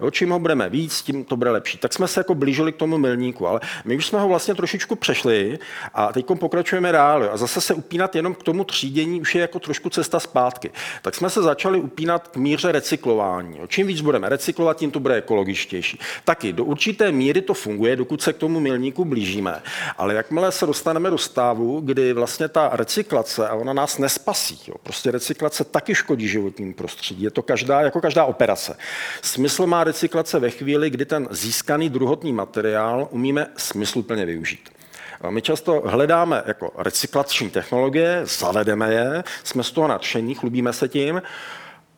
Jo, 0.00 0.10
čím 0.10 0.30
ho 0.30 0.38
budeme 0.38 0.68
víc, 0.68 1.02
tím 1.02 1.24
to 1.24 1.36
bude 1.36 1.50
lepší. 1.50 1.78
Tak 1.78 1.92
jsme 1.92 2.08
se 2.08 2.20
jako 2.20 2.34
blížili 2.34 2.72
k 2.72 2.76
tomu 2.76 2.98
milníku, 2.98 3.48
ale 3.48 3.60
my 3.84 3.96
už 3.96 4.06
jsme 4.06 4.20
ho 4.20 4.28
vlastně 4.28 4.54
trošičku 4.54 4.96
přešli 4.96 5.58
a 5.94 6.12
teď 6.12 6.26
pokračujeme 6.38 6.92
dál. 6.92 7.28
A 7.32 7.36
zase 7.36 7.60
se 7.60 7.74
upínat 7.74 8.16
jenom 8.16 8.34
k 8.34 8.42
tomu 8.42 8.64
třídění 8.64 9.20
už 9.20 9.34
je 9.34 9.40
jako 9.40 9.58
trošku 9.58 9.90
cesta 9.90 10.20
zpátky. 10.20 10.70
Tak 11.02 11.14
jsme 11.14 11.30
se 11.30 11.42
začali 11.42 11.80
upínat 11.80 12.28
k 12.28 12.36
míře 12.36 12.72
recyklování. 12.72 13.58
Jo. 13.58 13.66
Čím 13.66 13.86
víc 13.86 14.00
budeme 14.00 14.28
recyklovat, 14.28 14.76
tím 14.76 14.90
to 14.90 15.00
bude 15.00 15.14
ekologičtější. 15.14 15.98
Taky 16.24 16.52
do 16.52 16.64
určité 16.64 17.12
míry 17.12 17.42
to 17.42 17.54
funguje, 17.54 17.96
dokud 17.96 18.22
se 18.22 18.32
k 18.32 18.36
tomu 18.36 18.60
milníku 18.60 19.04
blížíme. 19.04 19.62
Ale 19.98 20.14
jakmile 20.14 20.52
se 20.52 20.66
dostaneme 20.66 21.10
do 21.10 21.18
stavu, 21.18 21.80
kdy 21.80 22.12
vlastně 22.12 22.48
ta 22.48 22.70
recyklace, 22.72 23.48
a 23.48 23.54
ona 23.54 23.72
nás 23.72 23.98
nespasí, 23.98 24.60
jo. 24.68 24.74
prostě 24.82 25.10
recyklace 25.10 25.64
taky 25.64 25.94
škodí 25.94 26.28
životnímu 26.28 26.74
prostředí. 26.74 27.22
Je 27.22 27.30
to 27.30 27.42
každá, 27.42 27.80
jako 27.80 28.00
každá 28.00 28.24
operace. 28.24 28.76
Smysl 29.22 29.66
má 29.66 29.84
recyklace 29.86 30.38
ve 30.38 30.50
chvíli, 30.50 30.90
kdy 30.90 31.04
ten 31.04 31.28
získaný 31.30 31.88
druhotný 31.90 32.32
materiál 32.32 33.08
umíme 33.10 33.46
smysluplně 33.56 34.26
využít. 34.26 34.68
My 35.30 35.42
často 35.42 35.82
hledáme 35.86 36.42
jako 36.46 36.72
recyklační 36.78 37.50
technologie, 37.50 38.20
zavedeme 38.24 38.92
je, 38.92 39.24
jsme 39.44 39.62
z 39.62 39.70
toho 39.70 39.88
nadšení, 39.88 40.34
chlubíme 40.34 40.72
se 40.72 40.88
tím, 40.88 41.22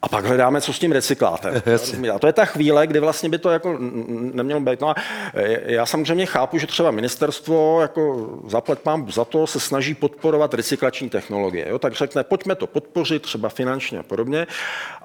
a 0.02 0.08
pak 0.08 0.24
hledáme, 0.24 0.60
co 0.60 0.72
s 0.72 0.78
tím 0.78 0.92
recyklátem. 0.92 1.62
a 2.14 2.18
to 2.18 2.26
je 2.26 2.32
ta 2.32 2.44
chvíle, 2.44 2.86
kdy 2.86 3.00
vlastně 3.00 3.28
by 3.28 3.38
to 3.38 3.50
jako 3.50 3.76
nemělo 4.32 4.60
být. 4.60 4.80
No 4.80 4.90
a 4.90 4.94
já 5.64 5.86
samozřejmě 5.86 6.26
chápu, 6.26 6.58
že 6.58 6.66
třeba 6.66 6.90
ministerstvo 6.90 7.80
jako 7.80 8.28
zaplet 8.46 8.84
mám 8.84 9.12
za 9.12 9.24
to 9.24 9.46
se 9.46 9.60
snaží 9.60 9.94
podporovat 9.94 10.54
recyklační 10.54 11.10
technologie. 11.10 11.68
Jo? 11.68 11.78
Tak 11.78 11.92
řekne, 11.92 12.24
pojďme 12.24 12.54
to 12.54 12.66
podpořit, 12.66 13.22
třeba 13.22 13.48
finančně 13.48 13.98
a 13.98 14.02
podobně. 14.02 14.46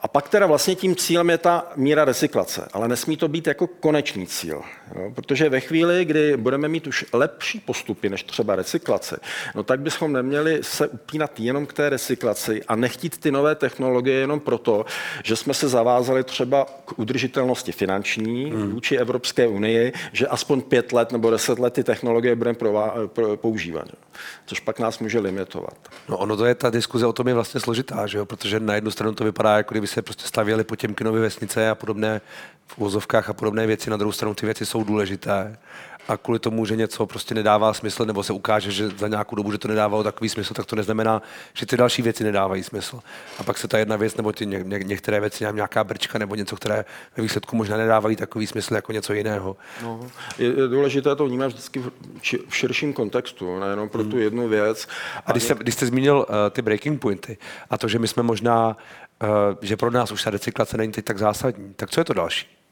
A 0.02 0.08
pak 0.08 0.30
teda 0.30 0.46
vlastně 0.46 0.76
tím 0.76 0.96
cílem 0.96 1.30
je 1.30 1.38
ta 1.38 1.68
míra 1.76 2.06
recyklace. 2.06 2.68
Ale 2.74 2.88
nesmí 2.88 3.18
to 3.18 3.28
být 3.28 3.48
jako 3.48 3.68
konečný 3.68 4.28
cíl. 4.28 4.62
Jo? 4.96 5.12
Protože 5.16 5.50
ve 5.50 5.60
chvíli, 5.60 6.06
kdy 6.06 6.38
budeme 6.38 6.68
mít 6.68 6.88
už 6.88 7.06
lepší 7.14 7.60
postupy 7.60 8.10
než 8.10 8.24
třeba 8.24 8.56
recyklace, 8.56 9.20
no 9.56 9.64
tak 9.64 9.80
bychom 9.80 10.14
neměli 10.14 10.60
se 10.62 10.88
upínat 10.88 11.40
jenom 11.40 11.66
k 11.66 11.74
té 11.74 11.90
recyklaci 11.90 12.64
a 12.68 12.76
nechtít 12.76 13.18
ty 13.18 13.32
nové 13.32 13.56
technologie 13.56 14.20
jenom 14.20 14.40
proto, 14.40 14.83
že 15.24 15.36
jsme 15.36 15.54
se 15.54 15.68
zavázali 15.68 16.24
třeba 16.24 16.66
k 16.86 17.00
udržitelnosti 17.00 17.72
finanční 17.72 18.52
hmm. 18.52 18.72
vůči 18.72 18.96
Evropské 18.98 19.48
unii, 19.48 19.94
že 20.12 20.28
aspoň 20.28 20.62
pět 20.62 20.94
let 20.94 21.12
nebo 21.12 21.32
deset 21.32 21.60
let 21.60 21.74
ty 21.74 21.84
technologie 21.84 22.36
budeme 22.36 22.58
používat, 23.36 23.88
což 24.46 24.60
pak 24.60 24.80
nás 24.80 25.00
může 25.00 25.20
limitovat. 25.20 25.78
No 26.10 26.18
ono 26.18 26.38
to 26.38 26.46
je, 26.46 26.56
ta 26.56 26.70
diskuze 26.70 27.06
o 27.06 27.14
tom 27.14 27.28
je 27.28 27.34
vlastně 27.34 27.60
složitá, 27.60 28.08
že 28.08 28.18
jo? 28.18 28.26
protože 28.26 28.60
na 28.60 28.76
jednu 28.76 28.92
stranu 28.92 29.14
to 29.14 29.24
vypadá, 29.24 29.58
jako 29.58 29.74
kdyby 29.74 29.88
se 29.88 30.02
prostě 30.02 30.28
stavěly 30.28 30.64
Potěmkinovy 30.64 31.20
vesnice 31.20 31.70
a 31.70 31.76
podobné 31.76 32.22
v 32.68 32.78
úzovkách 32.78 33.30
a 33.30 33.34
podobné 33.34 33.68
věci, 33.68 33.90
na 33.90 33.98
druhou 33.98 34.12
stranu 34.12 34.34
ty 34.34 34.46
věci 34.46 34.66
jsou 34.66 34.84
důležité 34.84 35.58
a 36.08 36.18
kvůli 36.18 36.40
tomu, 36.40 36.66
že 36.66 36.76
něco 36.76 37.06
prostě 37.06 37.36
nedává 37.36 37.74
smysl, 37.74 38.06
nebo 38.06 38.24
se 38.24 38.34
ukáže, 38.34 38.72
že 38.72 38.90
za 38.90 39.08
nějakou 39.08 39.36
dobu, 39.36 39.52
že 39.52 39.58
to 39.58 39.68
nedávalo 39.68 40.04
takový 40.04 40.30
smysl, 40.30 40.54
tak 40.54 40.66
to 40.66 40.76
neznamená, 40.76 41.22
že 41.54 41.66
ty 41.66 41.78
další 41.78 42.02
věci 42.02 42.24
nedávají 42.24 42.64
smysl. 42.64 43.00
A 43.40 43.44
pak 43.44 43.58
se 43.58 43.68
ta 43.68 43.78
jedna 43.78 43.96
věc, 43.96 44.16
nebo 44.16 44.32
ty 44.32 44.46
ně, 44.46 44.60
ně, 44.64 44.80
některé 44.80 45.20
věci, 45.20 45.46
nějaká 45.52 45.84
brčka, 45.84 46.20
nebo 46.20 46.36
něco, 46.36 46.56
které 46.56 46.86
ve 47.18 47.24
výsledku 47.24 47.56
možná 47.56 47.78
nedávají 47.78 48.16
takový 48.16 48.48
smysl 48.48 48.76
jako 48.76 48.92
něco 48.92 49.14
jiného. 49.14 49.58
No, 49.82 50.08
je, 50.38 50.48
je 50.48 50.68
důležité 50.68 51.16
to 51.16 51.26
vnímat 51.26 51.48
vždycky 51.48 51.80
v, 51.80 51.92
v 52.50 52.56
širším 52.56 52.94
kontextu, 52.94 53.60
nejenom 53.60 53.90
pro 53.90 54.02
hmm. 54.02 54.12
tu 54.12 54.20
jednu 54.20 54.48
věc. 54.48 54.88
A 55.26 55.32
když, 55.32 55.44
jste, 55.44 55.56
když 55.56 55.74
jste 55.74 55.86
zmínil 55.86 56.18
uh, 56.18 56.36
ty 56.50 56.62
breaking 56.62 57.02
pointy 57.02 57.38
a 57.70 57.78
to, 57.78 57.88
že 57.88 58.00
my 58.00 58.08
jsme 58.08 58.24
možná, 58.24 58.78
uh, 59.24 59.30
že 59.62 59.78
pro 59.78 59.92
nás 59.92 60.12
už 60.12 60.24
ta 60.24 60.30
recyklace 60.30 60.78
není 60.78 60.92
teď 60.92 61.06
tak 61.06 61.18
zásadní, 61.18 61.74
tak 61.74 61.90
co 61.90 62.02
je 62.02 62.06
to 62.06 62.14
další? 62.14 62.63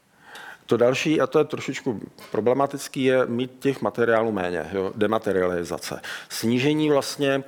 To 0.66 0.76
další, 0.76 1.20
a 1.20 1.26
to 1.26 1.38
je 1.38 1.44
trošičku 1.44 2.00
problematický, 2.30 3.04
je 3.04 3.26
mít 3.26 3.50
těch 3.58 3.82
materiálů 3.82 4.32
méně, 4.32 4.66
jo, 4.72 4.92
dematerializace. 4.94 6.00
Snížení 6.28 6.90
vlastně 6.90 7.28
e, 7.30 7.42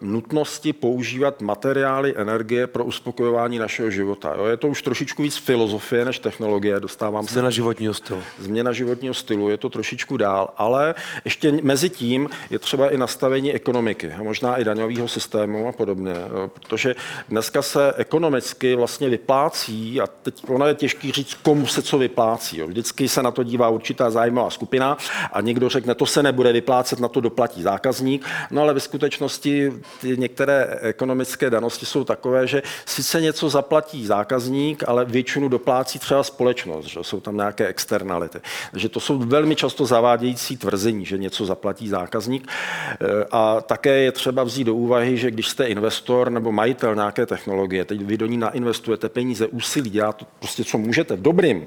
nutnosti 0.00 0.72
používat 0.72 1.40
materiály, 1.40 2.14
energie 2.16 2.66
pro 2.66 2.84
uspokojování 2.84 3.58
našeho 3.58 3.90
života. 3.90 4.34
Jo. 4.36 4.44
Je 4.44 4.56
to 4.56 4.68
už 4.68 4.82
trošičku 4.82 5.22
víc 5.22 5.36
filozofie 5.36 6.04
než 6.04 6.18
technologie, 6.18 6.80
dostávám 6.80 7.26
se. 7.26 7.32
Změna 7.32 7.50
životního 7.50 7.94
stylu. 7.94 8.22
Změna 8.38 8.72
životního 8.72 9.14
stylu, 9.14 9.48
je 9.48 9.56
to 9.56 9.68
trošičku 9.68 10.16
dál, 10.16 10.54
ale 10.56 10.94
ještě 11.24 11.52
mezi 11.62 11.90
tím 11.90 12.28
je 12.50 12.58
třeba 12.58 12.90
i 12.90 12.98
nastavení 12.98 13.54
ekonomiky, 13.54 14.12
možná 14.22 14.56
i 14.56 14.64
daňového 14.64 15.08
systému 15.08 15.68
a 15.68 15.72
podobně, 15.72 16.14
jo, 16.34 16.50
protože 16.54 16.94
dneska 17.28 17.62
se 17.62 17.92
ekonomicky 17.96 18.74
vlastně 18.74 19.08
vyplácí, 19.08 20.00
a 20.00 20.06
teď 20.06 20.42
ono 20.48 20.66
je 20.66 20.74
těžký 20.74 21.12
říct, 21.12 21.34
komu 21.34 21.66
se 21.66 21.82
co 21.82 21.98
vyplácí, 21.98 22.37
vyplácí. 22.38 22.58
Jo. 22.58 22.66
Vždycky 22.66 23.08
se 23.08 23.22
na 23.22 23.30
to 23.30 23.42
dívá 23.42 23.68
určitá 23.68 24.10
zájmová 24.10 24.50
skupina 24.50 24.96
a 25.32 25.40
někdo 25.40 25.68
řekne, 25.68 25.94
to 25.94 26.06
se 26.06 26.22
nebude 26.22 26.52
vyplácet, 26.52 27.00
na 27.00 27.08
to 27.08 27.20
doplatí 27.20 27.62
zákazník. 27.62 28.26
No 28.50 28.62
ale 28.62 28.74
ve 28.74 28.80
skutečnosti 28.80 29.72
ty 30.00 30.16
některé 30.16 30.78
ekonomické 30.82 31.50
danosti 31.50 31.86
jsou 31.86 32.04
takové, 32.04 32.46
že 32.46 32.62
sice 32.86 33.20
něco 33.20 33.48
zaplatí 33.48 34.06
zákazník, 34.06 34.84
ale 34.86 35.04
většinu 35.04 35.48
doplácí 35.48 35.98
třeba 35.98 36.22
společnost, 36.22 36.86
že 36.86 37.00
jsou 37.02 37.20
tam 37.20 37.36
nějaké 37.36 37.66
externality. 37.66 38.40
Takže 38.70 38.88
to 38.88 39.00
jsou 39.00 39.18
velmi 39.18 39.56
často 39.56 39.86
zavádějící 39.86 40.56
tvrzení, 40.56 41.04
že 41.04 41.18
něco 41.18 41.46
zaplatí 41.46 41.88
zákazník. 41.88 42.46
E, 42.46 43.24
a 43.30 43.60
také 43.60 43.98
je 43.98 44.12
třeba 44.12 44.44
vzít 44.44 44.64
do 44.64 44.74
úvahy, 44.74 45.16
že 45.16 45.30
když 45.30 45.48
jste 45.48 45.66
investor 45.66 46.30
nebo 46.30 46.52
majitel 46.52 46.94
nějaké 46.94 47.26
technologie, 47.26 47.84
teď 47.84 48.00
vy 48.02 48.16
do 48.16 48.26
ní 48.26 48.36
nainvestujete 48.36 49.08
peníze, 49.08 49.46
úsilí, 49.46 49.90
dělat 49.90 50.16
to 50.16 50.26
prostě, 50.38 50.64
co 50.64 50.78
můžete 50.78 51.16
v 51.16 51.22
dobrým, 51.22 51.66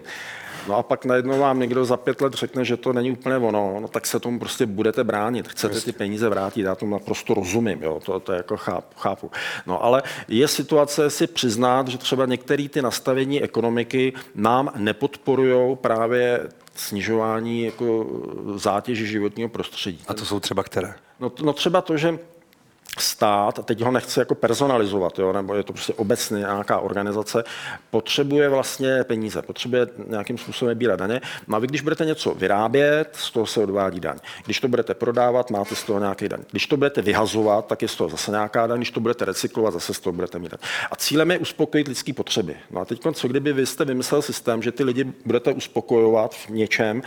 No 0.68 0.78
a 0.78 0.84
pak 0.84 1.06
najednou 1.06 1.40
vám 1.40 1.60
někdo 1.60 1.86
za 1.86 1.98
pět 1.98 2.22
let 2.22 2.34
řekne, 2.34 2.66
že 2.66 2.78
to 2.78 2.94
není 2.94 3.12
úplně 3.12 3.38
ono, 3.38 3.78
no 3.80 3.88
tak 3.88 4.06
se 4.06 4.20
tomu 4.20 4.40
prostě 4.40 4.66
budete 4.66 5.04
bránit, 5.04 5.48
chcete 5.48 5.82
ty 5.82 5.92
peníze 5.92 6.30
vrátit, 6.30 6.62
já 6.62 6.76
tomu 6.76 6.92
naprosto 6.92 7.34
rozumím, 7.34 7.84
jo, 7.84 8.00
to, 8.06 8.20
to 8.20 8.34
jako 8.34 8.58
chápu, 8.58 8.94
chápu. 8.98 9.32
No 9.66 9.84
ale 9.84 10.04
je 10.28 10.48
situace 10.48 11.10
si 11.10 11.28
přiznat, 11.28 11.88
že 11.88 11.98
třeba 11.98 12.26
některé 12.26 12.70
ty 12.70 12.82
nastavení 12.82 13.42
ekonomiky 13.44 14.14
nám 14.36 14.72
nepodporují 14.76 15.76
právě 15.76 16.50
snižování 16.76 17.64
jako 17.64 18.08
zátěže 18.56 19.06
životního 19.06 19.50
prostředí. 19.50 20.04
A 20.08 20.14
to 20.14 20.26
jsou 20.26 20.40
třeba 20.40 20.64
které? 20.64 20.94
No, 21.20 21.32
no 21.42 21.54
třeba 21.54 21.82
to, 21.82 21.98
že 21.98 22.20
stát, 23.00 23.60
a 23.60 23.62
teď 23.62 23.82
ho 23.82 23.92
nechci 23.92 24.20
jako 24.20 24.36
personalizovat, 24.36 25.20
jo, 25.20 25.34
nebo 25.34 25.56
je 25.56 25.64
to 25.64 25.74
prostě 25.74 25.94
obecně 25.94 26.38
nějaká 26.38 26.80
organizace, 26.80 27.44
potřebuje 27.90 28.50
vlastně 28.50 29.04
peníze, 29.04 29.42
potřebuje 29.42 29.88
nějakým 30.08 30.38
způsobem 30.38 30.78
bírat 30.78 31.00
daně. 31.00 31.22
No 31.48 31.56
a 31.56 31.60
vy, 31.60 31.68
když 31.68 31.82
budete 31.82 32.06
něco 32.06 32.34
vyrábět, 32.34 33.10
z 33.14 33.32
toho 33.32 33.46
se 33.46 33.60
odvádí 33.60 34.00
daň. 34.00 34.18
Když 34.46 34.60
to 34.60 34.68
budete 34.68 34.94
prodávat, 34.94 35.52
máte 35.52 35.76
z 35.76 35.84
toho 35.84 36.00
nějaký 36.00 36.30
daň. 36.30 36.40
Když 36.52 36.68
to 36.68 36.78
budete 36.78 37.02
vyhazovat, 37.02 37.68
tak 37.68 37.82
je 37.82 37.88
z 37.88 37.96
toho 37.96 38.10
zase 38.10 38.32
nějaká 38.32 38.68
daň. 38.68 38.78
Když 38.78 38.92
to 38.92 39.00
budete 39.00 39.26
recyklovat, 39.26 39.74
zase 39.74 39.94
z 39.94 40.00
toho 40.00 40.14
budete 40.14 40.40
mít 40.40 40.52
daň. 40.52 40.60
A 40.92 40.96
cílem 40.96 41.32
je 41.32 41.40
uspokojit 41.40 41.88
lidské 41.88 42.14
potřeby. 42.14 42.56
No 42.72 42.82
a 42.82 42.86
teď, 42.86 43.02
co 43.14 43.28
kdyby 43.28 43.54
vy 43.54 43.66
jste 43.66 43.86
vymyslel 43.86 44.22
systém, 44.22 44.62
že 44.62 44.72
ty 44.72 44.84
lidi 44.84 45.14
budete 45.26 45.54
uspokojovat 45.54 46.36
v 46.36 46.50
něčem 46.50 47.02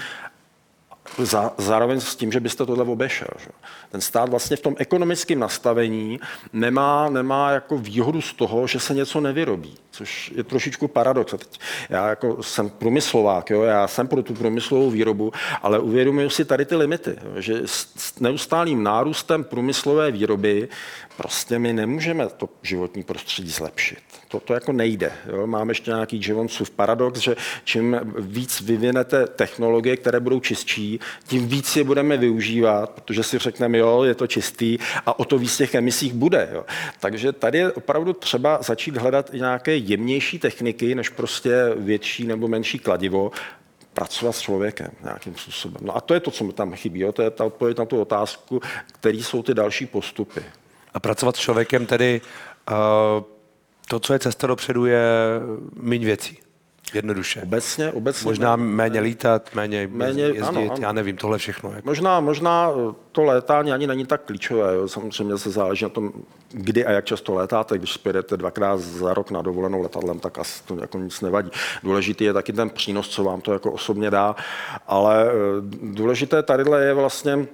za, 1.19 1.53
zároveň 1.59 2.01
s 2.01 2.17
tím, 2.17 2.33
že 2.33 2.41
byste 2.41 2.67
tohle 2.67 2.85
obešel. 2.85 3.29
Že? 3.39 3.51
Ten 3.91 4.01
stát 4.01 4.29
vlastně 4.29 4.57
v 4.57 4.61
tom 4.61 4.75
ekonomickém 4.79 5.39
nastavení 5.39 6.21
nemá, 6.53 7.09
nemá 7.11 7.51
jako 7.51 7.79
výhodu 7.79 8.21
z 8.21 8.33
toho, 8.33 8.67
že 8.67 8.81
se 8.81 8.95
něco 8.95 9.21
nevyrobí, 9.21 9.75
což 9.91 10.33
je 10.37 10.45
trošičku 10.45 10.89
paradox. 10.89 11.35
A 11.35 11.37
teď 11.37 11.61
já 11.89 12.09
jako 12.09 12.43
jsem 12.43 12.71
průmyslovák, 12.71 13.51
jo? 13.51 13.63
já 13.63 13.89
jsem 13.89 14.09
pro 14.09 14.23
tu 14.23 14.35
průmyslovou 14.35 14.91
výrobu, 14.91 15.33
ale 15.63 15.79
uvědomuji 15.79 16.31
si 16.31 16.45
tady 16.45 16.65
ty 16.65 16.77
limity, 16.77 17.17
že 17.37 17.63
s 17.67 18.21
neustálým 18.21 18.83
nárůstem 18.83 19.45
průmyslové 19.45 20.11
výroby 20.11 20.69
prostě 21.17 21.59
my 21.59 21.73
nemůžeme 21.73 22.29
to 22.29 22.49
životní 22.63 23.03
prostředí 23.03 23.51
zlepšit. 23.51 23.99
To, 24.29 24.41
to 24.41 24.55
jako 24.55 24.73
nejde. 24.73 25.13
Jo? 25.27 25.47
Máme 25.47 25.71
ještě 25.71 25.91
nějaký 25.91 26.19
Givoncův 26.19 26.71
paradox, 26.71 27.21
že 27.21 27.37
čím 27.65 28.01
víc 28.19 28.61
vyvinete 28.61 29.27
technologie, 29.27 29.97
které 29.97 30.21
budou 30.21 30.41
čistší, 30.41 31.01
tím 31.27 31.49
víc 31.49 31.77
je 31.77 31.85
budeme 31.85 32.17
využívat, 32.17 32.91
protože 32.91 33.23
si 33.23 33.39
řekneme, 33.39 33.79
jo, 33.79 34.03
je 34.03 34.15
to 34.15 34.27
čistý 34.27 34.79
a 35.07 35.19
o 35.19 35.25
to 35.25 35.39
víc 35.39 35.57
těch 35.57 35.75
emisích 35.75 36.13
bude. 36.13 36.49
Jo? 36.53 36.65
Takže 37.01 37.33
tady 37.33 37.59
je 37.59 37.73
opravdu 37.73 38.13
třeba 38.13 38.59
začít 38.63 38.97
hledat 38.97 39.33
nějaké 39.33 39.77
jemnější 39.77 40.39
techniky, 40.39 40.95
než 40.95 41.09
prostě 41.09 41.55
větší 41.77 42.27
nebo 42.27 42.49
menší 42.49 42.79
kladivo, 42.79 43.33
pracovat 43.95 44.33
s 44.33 44.41
člověkem 44.41 44.91
nějakým 45.03 45.35
způsobem. 45.37 45.83
No 45.87 45.97
a 45.97 46.01
to 46.01 46.15
je 46.15 46.21
to, 46.21 46.31
co 46.31 46.45
mi 46.45 46.53
tam 46.53 46.75
chybí. 46.75 47.01
Jo? 47.01 47.13
To 47.13 47.23
je 47.23 47.31
ta 47.31 47.45
odpověď 47.45 47.79
na 47.79 47.85
tu 47.85 48.01
otázku, 48.01 48.61
které 48.87 49.19
jsou 49.19 49.43
ty 49.43 49.55
další 49.55 49.87
postupy. 49.87 50.43
A 50.95 51.01
pracovat 51.01 51.37
s 51.37 51.39
člověkem 51.39 51.87
tedy 51.87 52.21
uh, 52.71 52.77
to, 53.89 54.01
co 54.01 54.13
je 54.13 54.19
cesta 54.19 54.47
dopředu, 54.47 54.87
je 54.87 55.01
méně 55.77 56.07
věcí. 56.07 56.39
Jednoduše. 56.95 57.43
Obecně, 57.43 57.93
obecně. 57.93 58.29
Možná 58.29 58.57
méně 58.57 59.01
lítat, 59.01 59.51
méně, 59.55 59.89
méně 59.93 60.23
jezdit, 60.23 60.43
ano, 60.43 60.61
ano. 60.61 60.75
já 60.81 60.93
nevím, 60.93 61.17
tohle 61.17 61.39
všechno. 61.39 61.73
Jako. 61.73 61.89
Možná, 61.89 62.21
možná 62.21 62.71
to 63.13 63.23
létání 63.23 63.73
ani 63.73 63.87
není 63.87 64.07
tak 64.07 64.25
klíčové. 64.25 64.75
Jo. 64.75 64.89
Samozřejmě 64.89 65.39
se 65.39 65.51
záleží 65.51 65.85
na 65.85 65.89
tom, 65.89 66.13
kdy 66.51 66.87
a 66.87 66.91
jak 66.91 67.05
často 67.05 67.35
létáte. 67.35 67.79
Když 67.79 67.93
spějete 67.93 68.37
dvakrát 68.37 68.81
za 68.81 69.15
rok 69.15 69.31
na 69.31 69.43
dovolenou 69.43 69.83
letadlem, 69.83 70.21
tak 70.21 70.39
asi 70.39 70.65
to 70.65 70.81
jako 70.81 70.99
nic 70.99 71.21
nevadí. 71.21 71.51
Důležitý 71.83 72.25
je 72.25 72.33
taky 72.33 72.53
ten 72.53 72.71
přínos, 72.71 73.09
co 73.09 73.25
vám 73.25 73.41
to 73.41 73.53
jako 73.53 73.73
osobně 73.73 74.11
dá. 74.11 74.37
Ale 74.87 75.27
eh, 75.27 75.33
důležité 75.83 76.43
tady 76.43 76.65
je 76.79 76.95
vlastně, 76.95 77.47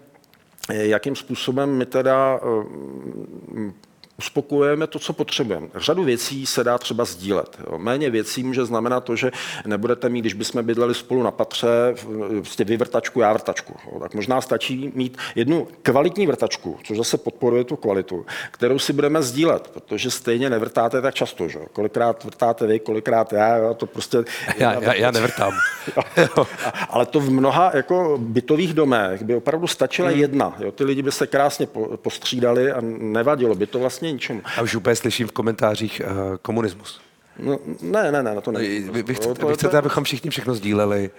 jakým 0.72 1.16
způsobem 1.16 1.70
my 1.70 1.86
teda 1.86 2.40
eh, 2.42 3.72
uspokojujeme 4.20 4.86
to, 4.86 4.98
co 4.98 5.12
potřebujeme. 5.12 5.68
Řadu 5.74 6.04
věcí 6.04 6.46
se 6.46 6.64
dá 6.64 6.78
třeba 6.78 7.04
sdílet. 7.04 7.58
Jo. 7.66 7.78
Méně 7.78 8.10
věcí 8.10 8.44
může 8.44 8.64
znamenat 8.64 9.04
to, 9.04 9.16
že 9.16 9.30
nebudete 9.66 10.08
mít, 10.08 10.20
když 10.20 10.34
bychom 10.34 10.62
bydleli 10.62 10.94
spolu 10.94 11.22
na 11.22 11.30
patře, 11.30 11.94
prostě 12.36 12.64
vy 12.64 12.76
vrtačku, 12.76 13.20
já 13.20 13.32
vrtačku. 13.32 13.74
Jo. 13.92 14.00
Tak 14.00 14.14
možná 14.14 14.40
stačí 14.40 14.92
mít 14.94 15.18
jednu 15.34 15.68
kvalitní 15.82 16.26
vrtačku, 16.26 16.78
což 16.84 16.96
zase 16.96 17.18
podporuje 17.18 17.64
tu 17.64 17.76
kvalitu, 17.76 18.26
kterou 18.50 18.78
si 18.78 18.92
budeme 18.92 19.22
sdílet, 19.22 19.68
protože 19.68 20.10
stejně 20.10 20.50
nevrtáte 20.50 21.00
tak 21.00 21.14
často. 21.14 21.48
Že? 21.48 21.58
Kolikrát 21.72 22.24
vrtáte 22.24 22.66
vy, 22.66 22.78
kolikrát 22.78 23.32
já, 23.32 23.56
jo, 23.56 23.74
to 23.74 23.86
prostě... 23.86 24.24
Já, 24.58 24.82
já, 24.82 24.94
já 24.94 25.10
nevrtám. 25.10 25.52
Ale 26.90 27.06
to 27.06 27.20
v 27.20 27.30
mnoha 27.30 27.70
jako 27.74 28.18
bytových 28.20 28.74
domech 28.74 29.22
by 29.22 29.34
opravdu 29.34 29.66
stačila 29.66 30.08
hmm. 30.08 30.20
jedna. 30.20 30.56
Jo. 30.58 30.72
Ty 30.72 30.84
lidi 30.84 31.02
by 31.02 31.12
se 31.12 31.26
krásně 31.26 31.66
postřídali 31.96 32.72
a 32.72 32.80
nevadilo 32.98 33.54
by 33.54 33.66
to 33.66 33.78
vlastně 33.78 34.09
ničemu. 34.12 34.42
A 34.56 34.62
už 34.62 34.74
úplně 34.74 34.96
slyším 34.96 35.28
v 35.28 35.32
komentářích 35.32 36.02
uh, 36.04 36.36
komunismus. 36.36 37.00
No, 37.42 37.58
ne, 37.82 38.12
ne, 38.12 38.22
ne, 38.22 38.34
na 38.34 38.40
to 38.40 38.52
ne. 38.52 38.60
Vy, 38.60 39.02
vy, 39.02 39.14
chcete, 39.14 39.46
vy 39.46 39.54
chcete, 39.54 39.78
abychom 39.78 40.04
všichni 40.04 40.30
všechno 40.30 40.54
sdíleli? 40.54 41.10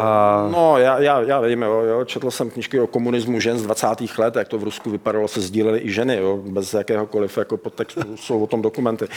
A... 0.00 0.48
No, 0.52 0.78
já, 0.78 0.98
já, 0.98 1.20
já 1.20 1.40
vím, 1.40 1.62
jo, 1.62 1.80
jo, 1.80 2.04
četl 2.04 2.30
jsem 2.30 2.50
knižky 2.50 2.80
o 2.80 2.86
komunismu 2.86 3.40
žen 3.40 3.58
z 3.58 3.62
20. 3.62 3.86
let, 4.18 4.36
jak 4.36 4.48
to 4.48 4.58
v 4.58 4.64
Rusku 4.64 4.90
vypadalo, 4.90 5.28
se 5.28 5.40
sdíleli 5.40 5.80
i 5.82 5.92
ženy, 5.92 6.16
jo, 6.16 6.36
bez 6.46 6.74
jakéhokoliv 6.74 7.38
jako 7.38 7.56
podtextu, 7.56 8.00
jsou 8.16 8.42
o 8.42 8.46
tom 8.46 8.62
dokumenty. 8.62 9.08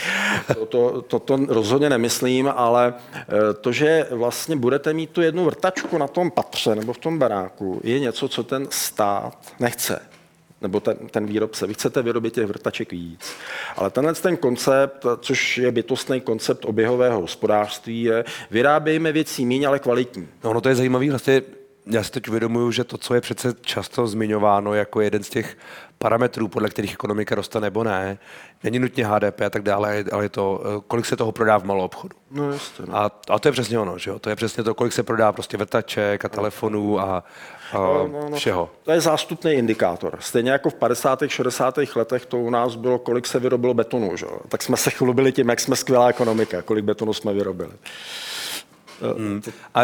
To, 0.54 0.66
to, 0.66 1.02
to, 1.02 1.18
to 1.18 1.38
rozhodně 1.48 1.90
nemyslím, 1.90 2.52
ale 2.56 2.94
eh, 3.14 3.54
to, 3.60 3.72
že 3.72 4.06
vlastně 4.10 4.56
budete 4.56 4.92
mít 4.92 5.10
tu 5.10 5.20
jednu 5.20 5.44
vrtačku 5.44 5.98
na 5.98 6.08
tom 6.08 6.30
patře 6.30 6.74
nebo 6.74 6.92
v 6.92 6.98
tom 6.98 7.18
baráku, 7.18 7.80
je 7.84 8.00
něco, 8.00 8.28
co 8.28 8.42
ten 8.42 8.66
stát 8.70 9.38
nechce 9.60 10.00
nebo 10.66 10.80
ten, 10.80 10.96
ten 11.10 11.26
výrobce. 11.26 11.66
Vy 11.66 11.74
chcete 11.74 12.02
vyrobit 12.02 12.34
těch 12.34 12.46
vrtaček 12.46 12.92
víc. 12.92 13.32
Ale 13.76 13.90
tenhle 13.90 14.14
ten 14.14 14.36
koncept, 14.36 15.06
což 15.20 15.58
je 15.58 15.72
bytostný 15.72 16.20
koncept 16.20 16.64
oběhového 16.64 17.20
hospodářství, 17.20 18.02
je 18.02 18.24
vyrábějme 18.50 19.12
věcí 19.12 19.46
méně, 19.46 19.66
ale 19.66 19.78
kvalitní. 19.78 20.28
No, 20.44 20.52
no 20.52 20.60
to 20.60 20.68
je 20.68 20.74
zajímavý, 20.74 21.10
vlastně 21.10 21.42
já 21.86 22.02
si 22.02 22.10
teď 22.10 22.28
uvědomuju, 22.28 22.70
že 22.70 22.84
to, 22.84 22.98
co 22.98 23.14
je 23.14 23.20
přece 23.20 23.54
často 23.60 24.06
zmiňováno 24.06 24.74
jako 24.74 25.00
jeden 25.00 25.22
z 25.22 25.30
těch 25.30 25.56
parametrů, 25.98 26.48
podle 26.48 26.68
kterých 26.68 26.92
ekonomika 26.92 27.34
roste 27.34 27.60
nebo 27.60 27.84
ne, 27.84 28.18
není 28.64 28.78
nutně 28.78 29.06
HDP 29.06 29.40
a 29.40 29.50
tak 29.50 29.62
dále, 29.62 30.04
ale 30.12 30.24
je 30.24 30.28
to, 30.28 30.62
eh, 30.64 30.82
kolik 30.88 31.06
se 31.06 31.16
toho 31.16 31.32
prodá 31.32 31.58
v 31.58 31.64
malou 31.64 31.84
obchodu. 31.84 32.16
No 32.30 32.52
jistě. 32.52 32.82
No. 32.86 32.96
A, 32.96 33.10
a 33.28 33.38
to 33.38 33.48
je 33.48 33.52
přesně 33.52 33.78
ono, 33.78 33.98
že 33.98 34.10
jo? 34.10 34.18
To 34.18 34.30
je 34.30 34.36
přesně 34.36 34.64
to, 34.64 34.74
kolik 34.74 34.92
se 34.92 35.02
prodá 35.02 35.32
prostě 35.32 35.56
vrtaček 35.56 36.24
a 36.24 36.28
telefonů 36.28 37.00
a, 37.00 37.24
a 37.72 37.78
no, 37.78 38.08
no, 38.12 38.28
no. 38.30 38.36
všeho. 38.36 38.70
To 38.82 38.90
je 38.92 39.00
zástupný 39.00 39.52
indikátor. 39.52 40.16
Stejně 40.20 40.50
jako 40.50 40.70
v 40.70 40.74
50. 40.74 41.22
60. 41.26 41.78
letech 41.96 42.26
to 42.26 42.38
u 42.38 42.50
nás 42.50 42.76
bylo, 42.76 42.98
kolik 42.98 43.26
se 43.26 43.38
vyrobilo 43.38 43.74
betonu, 43.74 44.16
že 44.16 44.26
jo? 44.26 44.40
Tak 44.48 44.62
jsme 44.62 44.76
se 44.76 44.90
chlubili 44.90 45.32
tím, 45.32 45.48
jak 45.48 45.60
jsme 45.60 45.76
skvělá 45.76 46.08
ekonomika, 46.08 46.62
kolik 46.62 46.84
betonu 46.84 47.12
jsme 47.12 47.32
vyrobili. 47.32 47.72
Hmm. 49.16 49.42
A 49.74 49.82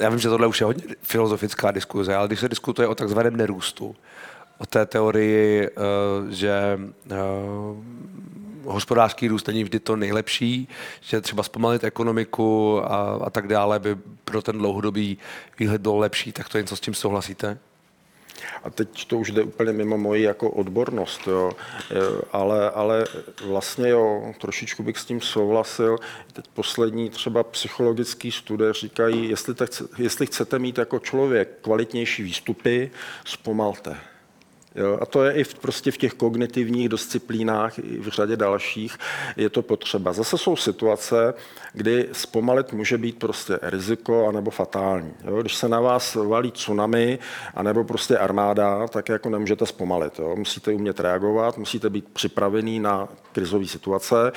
já 0.00 0.08
vím, 0.08 0.18
že 0.18 0.28
tohle 0.28 0.46
už 0.46 0.60
je 0.60 0.64
hodně 0.64 0.84
filozofická 1.02 1.70
diskuze, 1.70 2.14
ale 2.14 2.26
když 2.26 2.40
se 2.40 2.48
diskutuje 2.48 2.88
o 2.88 2.94
takzvaném 2.94 3.36
nerůstu, 3.36 3.96
o 4.58 4.66
té 4.66 4.86
teorii, 4.86 5.66
eh, 5.66 5.70
že 6.28 6.78
eh, 7.10 7.16
hospodářský 8.64 9.28
růst 9.28 9.46
není 9.46 9.64
vždy 9.64 9.80
to 9.80 9.96
nejlepší, 9.96 10.68
že 11.00 11.20
třeba 11.20 11.42
zpomalit 11.42 11.84
ekonomiku 11.84 12.80
a, 12.84 13.18
a 13.24 13.30
tak 13.30 13.48
dále 13.48 13.78
by 13.78 13.96
pro 14.24 14.42
ten 14.42 14.58
dlouhodobý 14.58 15.18
výhled 15.58 15.80
byl 15.80 15.96
lepší, 15.96 16.32
tak 16.32 16.48
to 16.48 16.58
je 16.58 16.62
něco, 16.62 16.76
s 16.76 16.80
tím 16.80 16.94
souhlasíte? 16.94 17.58
A 18.64 18.70
teď 18.70 19.04
to 19.04 19.18
už 19.18 19.30
jde 19.30 19.42
úplně 19.42 19.72
mimo 19.72 19.98
moji 19.98 20.22
jako 20.22 20.50
odbornost, 20.50 21.26
jo. 21.26 21.52
Ale, 22.32 22.70
ale 22.70 23.04
vlastně 23.46 23.88
jo, 23.88 24.34
trošičku 24.40 24.82
bych 24.82 24.98
s 24.98 25.04
tím 25.04 25.20
souhlasil. 25.20 25.98
Teď 26.32 26.44
poslední 26.54 27.10
třeba 27.10 27.42
psychologický 27.42 28.32
studie 28.32 28.72
říkají, 28.72 29.30
jestli, 29.30 29.54
tak, 29.54 29.70
jestli 29.98 30.26
chcete 30.26 30.58
mít 30.58 30.78
jako 30.78 30.98
člověk 30.98 31.48
kvalitnější 31.62 32.22
výstupy, 32.22 32.90
zpomalte. 33.24 33.96
Jo, 34.76 34.98
a 35.00 35.06
to 35.06 35.24
je 35.24 35.32
i 35.32 35.44
v, 35.44 35.54
prostě 35.54 35.90
v 35.90 35.98
těch 35.98 36.12
kognitivních 36.12 36.88
disciplínách, 36.88 37.78
i 37.78 37.98
v 37.98 38.08
řadě 38.08 38.36
dalších 38.36 38.98
je 39.36 39.50
to 39.50 39.62
potřeba. 39.62 40.12
Zase 40.12 40.38
jsou 40.38 40.56
situace, 40.56 41.34
kdy 41.72 42.08
zpomalit 42.12 42.72
může 42.72 42.98
být 42.98 43.18
prostě 43.18 43.58
riziko 43.62 44.26
anebo 44.28 44.50
fatální. 44.50 45.12
Jo, 45.24 45.40
když 45.40 45.54
se 45.54 45.68
na 45.68 45.80
vás 45.80 46.14
valí 46.14 46.50
tsunami 46.50 47.18
anebo 47.54 47.84
prostě 47.84 48.18
armáda, 48.18 48.88
tak 48.88 49.08
jako 49.08 49.30
nemůžete 49.30 49.66
zpomalit. 49.66 50.18
Jo. 50.18 50.36
Musíte 50.36 50.72
umět 50.72 51.00
reagovat, 51.00 51.58
musíte 51.58 51.90
být 51.90 52.08
připravený 52.12 52.80
na 52.80 53.08
krizové 53.32 53.66
situace, 53.66 54.32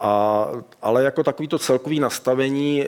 a, 0.00 0.46
ale 0.82 1.04
jako 1.04 1.22
takovýto 1.22 1.58
celkový 1.58 2.00
nastavení 2.00 2.86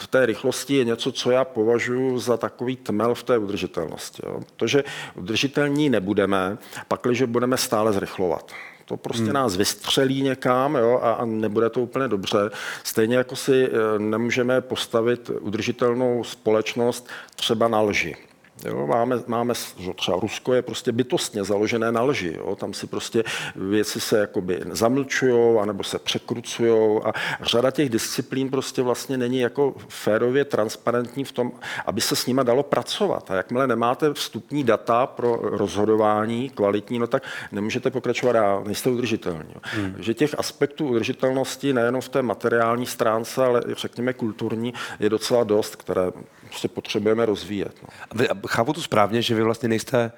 v 0.00 0.06
té 0.06 0.26
rychlosti 0.26 0.76
je 0.76 0.84
něco, 0.84 1.12
co 1.12 1.30
já 1.30 1.44
považuji 1.44 2.18
za 2.18 2.36
takový 2.36 2.76
tmel 2.76 3.14
v 3.14 3.22
té 3.22 3.38
udržitelnosti. 3.38 4.22
Jo. 4.26 4.40
Protože 4.56 4.84
udržitelní 5.14 5.90
nebudeme, 5.96 6.58
pakliže 6.88 7.26
budeme 7.26 7.56
stále 7.56 7.92
zrychlovat. 7.92 8.52
To 8.84 8.96
prostě 8.96 9.24
hmm. 9.24 9.32
nás 9.32 9.56
vystřelí 9.56 10.22
někam 10.22 10.74
jo, 10.74 11.00
a, 11.02 11.12
a 11.12 11.24
nebude 11.24 11.70
to 11.70 11.80
úplně 11.80 12.08
dobře. 12.08 12.50
Stejně 12.84 13.16
jako 13.16 13.36
si 13.36 13.68
eh, 13.68 13.98
nemůžeme 13.98 14.60
postavit 14.60 15.30
udržitelnou 15.40 16.24
společnost 16.24 17.08
třeba 17.36 17.68
na 17.68 17.80
lži. 17.80 18.16
Jo, 18.64 18.86
máme, 18.86 19.22
máme, 19.26 19.54
že 19.78 19.92
třeba 19.94 20.20
Rusko 20.20 20.54
je 20.54 20.62
prostě 20.62 20.92
bytostně 20.92 21.44
založené 21.44 21.92
na 21.92 22.02
lži. 22.02 22.34
Jo, 22.36 22.56
tam 22.56 22.74
si 22.74 22.86
prostě 22.86 23.24
věci 23.56 24.00
se 24.00 24.18
jakoby 24.18 24.60
zamlčují, 24.70 25.58
anebo 25.58 25.84
se 25.84 25.98
překrucují 25.98 27.00
a 27.04 27.12
řada 27.42 27.70
těch 27.70 27.88
disciplín 27.88 28.50
prostě 28.50 28.82
vlastně 28.82 29.18
není 29.18 29.38
jako 29.38 29.74
férově 29.88 30.44
transparentní 30.44 31.24
v 31.24 31.32
tom, 31.32 31.52
aby 31.86 32.00
se 32.00 32.16
s 32.16 32.26
nima 32.26 32.42
dalo 32.42 32.62
pracovat. 32.62 33.30
A 33.30 33.34
jakmile 33.34 33.66
nemáte 33.66 34.14
vstupní 34.14 34.64
data 34.64 35.06
pro 35.06 35.38
rozhodování 35.42 36.50
kvalitní, 36.50 36.98
no 36.98 37.06
tak 37.06 37.22
nemůžete 37.52 37.90
pokračovat 37.90 38.32
dál, 38.32 38.64
nejste 38.66 38.90
udržitelní. 38.90 39.50
Jo. 39.54 39.60
Hmm. 39.62 39.94
Že 39.98 40.14
těch 40.14 40.38
aspektů 40.38 40.88
udržitelnosti 40.88 41.72
nejenom 41.72 42.00
v 42.00 42.08
té 42.08 42.22
materiální 42.22 42.86
stránce, 42.86 43.44
ale 43.44 43.62
i 43.68 43.74
řekněme 43.74 44.12
kulturní, 44.12 44.74
je 45.00 45.08
docela 45.08 45.44
dost, 45.44 45.76
které 45.76 46.12
prostě 46.48 46.68
potřebujeme 46.68 47.26
rozvíjet. 47.26 47.76
No. 47.82 48.26
Chápu 48.48 48.72
to 48.72 48.82
správně, 48.82 49.22
že 49.22 49.34
vy 49.34 49.42
vlastně 49.42 49.68
nejste 49.68 50.12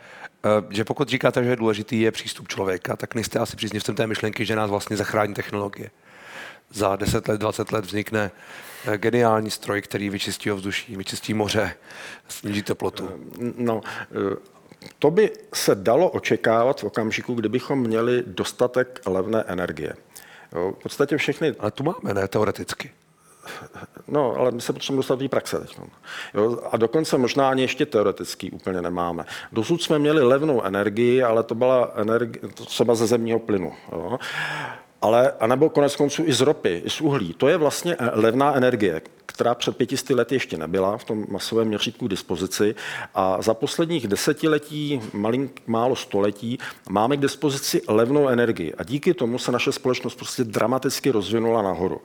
eh, 0.45 0.49
že 0.71 0.85
pokud 0.85 1.09
říkáte, 1.09 1.45
že 1.45 1.57
důležitý 1.57 2.01
je 2.01 2.12
přístup 2.12 2.49
člověka, 2.49 2.97
tak 2.97 3.14
nejste 3.14 3.38
asi 3.38 3.57
příznivcem 3.57 3.95
té 3.95 4.07
myšlenky, 4.07 4.47
že 4.47 4.57
nás 4.57 4.71
vlastně 4.71 4.97
zachrání 4.97 5.35
technologie. 5.35 5.91
Za 6.71 6.97
10 6.97 7.29
let, 7.29 7.41
20 7.41 7.73
let 7.73 7.85
vznikne 7.85 8.31
eh, 8.87 8.99
geniální 8.99 9.51
stroj, 9.51 9.83
který 9.83 10.11
vyčistí 10.11 10.51
ovzduší, 10.51 10.97
vyčistí 10.97 11.35
moře, 11.35 11.75
sníží 12.29 12.62
teplotu. 12.62 13.11
Eh, 13.11 13.53
no, 13.57 13.81
to 14.99 15.11
by 15.11 15.31
se 15.55 15.75
dalo 15.75 16.11
očekávat 16.11 16.81
v 16.81 16.85
okamžiku, 16.85 17.35
kdybychom 17.35 17.81
měli 17.81 18.23
dostatek 18.27 19.01
levné 19.07 19.45
energie. 19.47 19.95
Jo, 20.53 20.73
v 20.79 20.83
podstatě 20.83 21.17
všechny... 21.17 21.55
Ale 21.59 21.71
tu 21.71 21.85
máme, 21.85 22.14
ne 22.14 22.29
teoreticky. 22.29 22.91
No, 24.08 24.34
ale 24.37 24.50
my 24.50 24.61
se 24.61 24.72
potřebujeme 24.72 24.98
dostat 24.98 25.18
do 25.18 25.28
praxe 25.28 25.61
teď. 25.61 25.78
Jo, 26.34 26.58
a 26.72 26.76
dokonce 26.76 27.18
možná 27.18 27.50
ani 27.50 27.62
ještě 27.62 27.87
teoreticky 27.87 28.50
úplně 28.50 28.82
nemáme. 28.82 29.24
Dosud 29.52 29.82
jsme 29.82 29.98
měli 29.98 30.22
levnou 30.22 30.62
energii, 30.62 31.22
ale 31.22 31.42
to 31.42 31.54
byla 31.54 31.92
energie 31.94 32.48
třeba 32.48 32.94
ze 32.94 33.06
zemního 33.06 33.38
plynu. 33.38 33.72
Jo. 33.92 34.18
Ale, 35.02 35.32
anebo 35.40 35.70
konec 35.70 35.96
konců 35.96 36.22
i 36.26 36.32
z 36.32 36.40
ropy, 36.40 36.82
i 36.84 36.90
z 36.90 37.00
uhlí. 37.00 37.34
To 37.34 37.48
je 37.48 37.56
vlastně 37.56 37.96
levná 38.12 38.54
energie, 38.54 39.02
která 39.26 39.54
před 39.54 39.76
pětisty 39.76 40.14
lety 40.14 40.34
ještě 40.34 40.56
nebyla 40.56 40.98
v 40.98 41.04
tom 41.04 41.26
masovém 41.28 41.68
měřítku 41.68 42.06
k 42.06 42.11
dispozici. 42.11 42.74
A 43.14 43.42
za 43.42 43.54
posledních 43.54 44.08
desetiletí, 44.08 45.00
malink, 45.12 45.62
málo 45.66 45.96
století, 45.96 46.58
máme 46.90 47.16
k 47.16 47.20
dispozici 47.20 47.82
levnou 47.88 48.28
energii. 48.28 48.74
A 48.74 48.84
díky 48.84 49.14
tomu 49.14 49.38
se 49.38 49.52
naše 49.52 49.72
společnost 49.72 50.14
prostě 50.14 50.44
dramaticky 50.44 51.11
rozvinula 51.11 51.62
nahoru. 51.62 52.00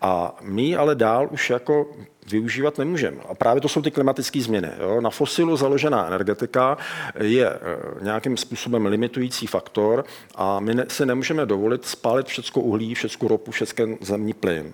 A 0.00 0.36
my 0.42 0.76
ale 0.76 0.94
dál 0.94 1.28
už 1.30 1.50
jako 1.50 1.86
využívat 2.30 2.78
nemůžeme. 2.78 3.16
A 3.28 3.34
právě 3.34 3.60
to 3.60 3.68
jsou 3.68 3.82
ty 3.82 3.90
klimatické 3.90 4.40
změny. 4.40 4.68
Jo? 4.80 5.00
Na 5.00 5.10
fosilu 5.10 5.56
založená 5.56 6.06
energetika 6.06 6.78
je 7.20 7.50
eh, 7.50 7.58
nějakým 8.04 8.36
způsobem 8.36 8.86
limitující 8.86 9.46
faktor 9.46 10.04
a 10.34 10.60
my 10.60 10.74
ne, 10.74 10.84
si 10.88 11.06
nemůžeme 11.06 11.46
dovolit 11.46 11.86
spálit 11.86 12.26
všechno 12.26 12.62
uhlí, 12.62 12.94
všechno 12.94 13.28
ropu, 13.28 13.50
všechno 13.50 13.86
zemní 14.00 14.32
plyn. 14.32 14.72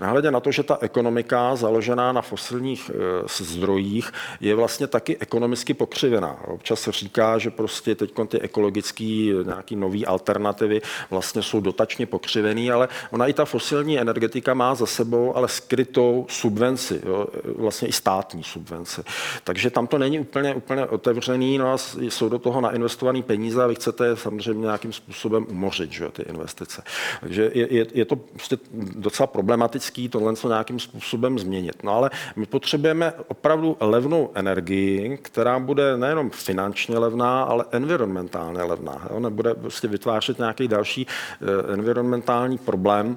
Nahledě 0.00 0.30
na 0.30 0.40
to, 0.40 0.52
že 0.52 0.62
ta 0.62 0.78
ekonomika 0.80 1.56
založená 1.56 2.12
na 2.12 2.22
fosilních 2.22 2.90
e, 2.90 3.44
zdrojích 3.44 4.12
je 4.40 4.54
vlastně 4.54 4.86
taky 4.86 5.16
ekonomicky 5.18 5.74
pokřivená. 5.74 6.36
Občas 6.46 6.80
se 6.80 6.92
říká, 6.92 7.38
že 7.38 7.50
prostě 7.50 7.94
teď 7.94 8.12
ty 8.28 8.40
ekologické 8.40 9.04
nějaký 9.44 9.76
nové 9.76 10.04
alternativy 10.06 10.80
vlastně 11.10 11.42
jsou 11.42 11.60
dotačně 11.60 12.06
pokřivený, 12.06 12.70
ale 12.70 12.88
ona 13.10 13.26
i 13.26 13.32
ta 13.32 13.44
fosilní 13.44 13.98
energetika 13.98 14.54
má 14.54 14.74
za 14.74 14.86
sebou 14.86 15.36
ale 15.36 15.48
skrytou 15.48 16.26
subvenci, 16.28 16.79
jo? 17.06 17.26
vlastně 17.56 17.88
i 17.88 17.92
státní 17.92 18.42
subvenci. 18.42 19.02
Takže 19.44 19.70
tam 19.70 19.86
to 19.86 19.98
není 19.98 20.20
úplně, 20.20 20.54
úplně 20.54 20.86
otevřený, 20.86 21.58
no 21.58 21.72
a 21.72 21.78
jsou 21.98 22.28
do 22.28 22.38
toho 22.38 22.60
nainvestované 22.60 23.22
peníze 23.22 23.64
a 23.64 23.66
vy 23.66 23.74
chcete 23.74 24.16
samozřejmě 24.16 24.62
nějakým 24.62 24.92
způsobem 24.92 25.46
umořit, 25.50 25.92
že, 25.92 26.08
ty 26.08 26.22
investice. 26.22 26.82
Takže 27.20 27.50
je, 27.54 27.74
je, 27.74 27.86
je 27.94 28.04
to 28.04 28.16
prostě 28.16 28.58
docela 28.96 29.26
problematický 29.26 30.08
tohle 30.08 30.36
co 30.36 30.48
nějakým 30.48 30.78
způsobem 30.78 31.38
změnit. 31.38 31.82
No 31.82 31.92
ale 31.92 32.10
my 32.36 32.46
potřebujeme 32.46 33.12
opravdu 33.28 33.76
levnou 33.80 34.30
energii, 34.34 35.18
která 35.22 35.58
bude 35.58 35.96
nejenom 35.96 36.30
finančně 36.30 36.98
levná, 36.98 37.42
ale 37.42 37.64
environmentálně 37.70 38.62
levná. 38.62 39.08
Jo? 39.10 39.20
Nebude 39.20 39.54
prostě 39.54 39.88
vytvářet 39.88 40.38
nějaký 40.38 40.68
další 40.68 41.06
eh, 41.06 41.72
environmentální 41.72 42.58
problém, 42.58 43.16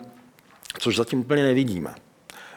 což 0.79 0.95
zatím 0.95 1.19
úplně 1.19 1.43
nevidíme. 1.43 1.95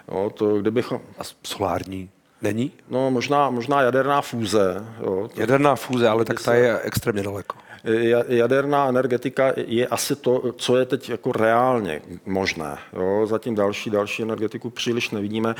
Jo, 0.09 0.31
to, 0.35 0.59
kdybychom... 0.59 1.01
A 1.19 1.23
solární 1.43 2.11
není? 2.43 2.73
No 2.89 3.11
možná, 3.11 3.51
možná 3.51 3.83
jaderná 3.83 4.21
fúze. 4.21 4.87
Jo, 5.01 5.29
to... 5.35 5.41
Jaderná 5.41 5.77
fúze, 5.77 6.09
ale 6.09 6.25
tak 6.25 6.43
ta 6.43 6.55
je 6.55 6.81
extrémně 6.81 7.23
daleko 7.23 7.66
jaderná 8.29 8.89
energetika 8.89 9.53
je 9.57 9.87
asi 9.87 10.17
to, 10.17 10.53
co 10.57 10.77
je 10.77 10.85
teď 10.85 11.09
jako 11.09 11.33
reálně 11.33 12.03
možné. 12.27 12.79
Jo? 12.93 13.27
Zatím 13.27 13.55
další, 13.55 13.91
další 13.91 14.23
energetiku 14.23 14.71
příliš 14.71 15.11
nevidíme 15.11 15.55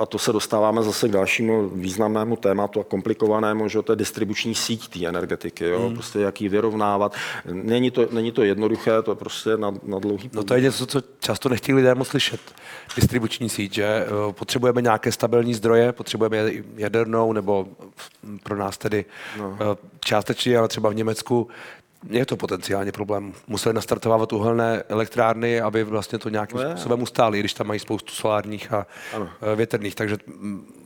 a 0.00 0.06
to 0.06 0.18
se 0.18 0.32
dostáváme 0.32 0.82
zase 0.82 1.08
k 1.08 1.12
dalšímu 1.12 1.68
významnému 1.68 2.36
tématu 2.36 2.80
a 2.80 2.84
komplikovanému, 2.84 3.68
že 3.68 3.82
to 3.82 3.92
je 3.92 3.96
distribuční 3.96 4.54
síť 4.54 4.88
té 4.88 5.06
energetiky, 5.06 5.64
jo? 5.64 5.86
Hmm. 5.86 5.94
prostě 5.94 6.18
jak 6.18 6.40
ji 6.40 6.48
vyrovnávat. 6.48 7.14
Není 7.52 7.90
to, 7.90 8.08
není 8.10 8.32
to 8.32 8.42
jednoduché, 8.42 9.02
to 9.02 9.10
je 9.10 9.16
prostě 9.16 9.56
na, 9.56 9.72
na 9.82 9.98
dlouhý 9.98 10.30
No 10.32 10.44
to 10.44 10.54
je 10.54 10.60
něco, 10.60 10.86
co 10.86 11.00
často 11.20 11.48
nechtějí 11.48 11.76
lidé 11.76 11.94
moc 11.94 12.08
slyšet. 12.08 12.40
Distribuční 12.96 13.48
síť, 13.48 13.74
že 13.74 14.06
potřebujeme 14.32 14.82
nějaké 14.82 15.12
stabilní 15.12 15.54
zdroje, 15.54 15.92
potřebujeme 15.92 16.50
jadernou 16.76 17.32
nebo 17.32 17.68
pro 18.42 18.56
nás 18.56 18.78
tedy 18.78 19.04
no. 19.38 19.58
částečně, 20.00 20.58
ale 20.58 20.68
třeba 20.68 20.88
v 20.88 20.94
Německu 20.94 21.48
je 22.10 22.26
to 22.26 22.36
potenciálně 22.36 22.92
problém. 22.92 23.32
Museli 23.46 23.74
nastartovat 23.74 24.32
uhelné 24.32 24.82
elektrárny, 24.88 25.60
aby 25.60 25.84
vlastně 25.84 26.18
to 26.18 26.28
nějakým 26.28 26.58
no 26.58 26.70
způsobem 26.70 27.02
ustáli, 27.02 27.40
když 27.40 27.54
tam 27.54 27.66
mají 27.66 27.80
spoustu 27.80 28.12
solárních 28.12 28.72
a 28.72 28.86
ano. 29.14 29.28
Eh, 29.52 29.56
větrných. 29.56 29.94
Takže 29.94 30.16
mm, 30.26 30.83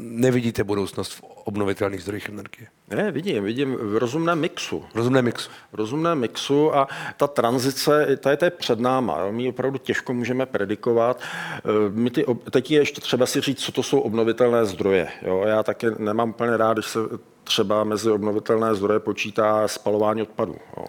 nevidíte 0.00 0.64
budoucnost 0.64 1.12
v 1.12 1.22
obnovitelných 1.22 2.02
zdrojích 2.02 2.28
energie? 2.28 2.68
Ne, 2.90 3.12
vidím, 3.12 3.44
vidím 3.44 3.76
v 3.76 3.96
rozumném 3.96 4.40
mixu. 4.40 4.84
Rozumném 4.94 5.24
mixu. 5.24 5.50
V 5.72 5.74
rozumném 5.74 6.18
mixu 6.18 6.76
a 6.76 6.88
ta 7.16 7.26
tranzice, 7.26 8.16
ta 8.16 8.30
je, 8.30 8.36
ta 8.36 8.46
je 8.46 8.50
před 8.50 8.80
náma. 8.80 9.20
Jo. 9.20 9.32
My 9.32 9.48
opravdu 9.48 9.78
těžko 9.78 10.14
můžeme 10.14 10.46
predikovat. 10.46 11.20
Eh, 11.20 11.60
my 11.90 12.10
ty, 12.10 12.24
teď 12.50 12.70
je 12.70 12.78
ještě 12.78 13.00
třeba 13.00 13.26
si 13.26 13.40
říct, 13.40 13.58
co 13.58 13.72
to 13.72 13.82
jsou 13.82 14.00
obnovitelné 14.00 14.64
zdroje. 14.64 15.08
Jo. 15.22 15.44
Já 15.46 15.62
taky 15.62 15.86
nemám 15.98 16.30
úplně 16.30 16.56
rád, 16.56 16.72
když 16.72 16.86
se 16.86 16.98
třeba 17.44 17.84
mezi 17.84 18.10
obnovitelné 18.10 18.74
zdroje 18.74 19.00
počítá 19.00 19.68
spalování 19.68 20.22
odpadů. 20.22 20.56
Jo. 20.76 20.84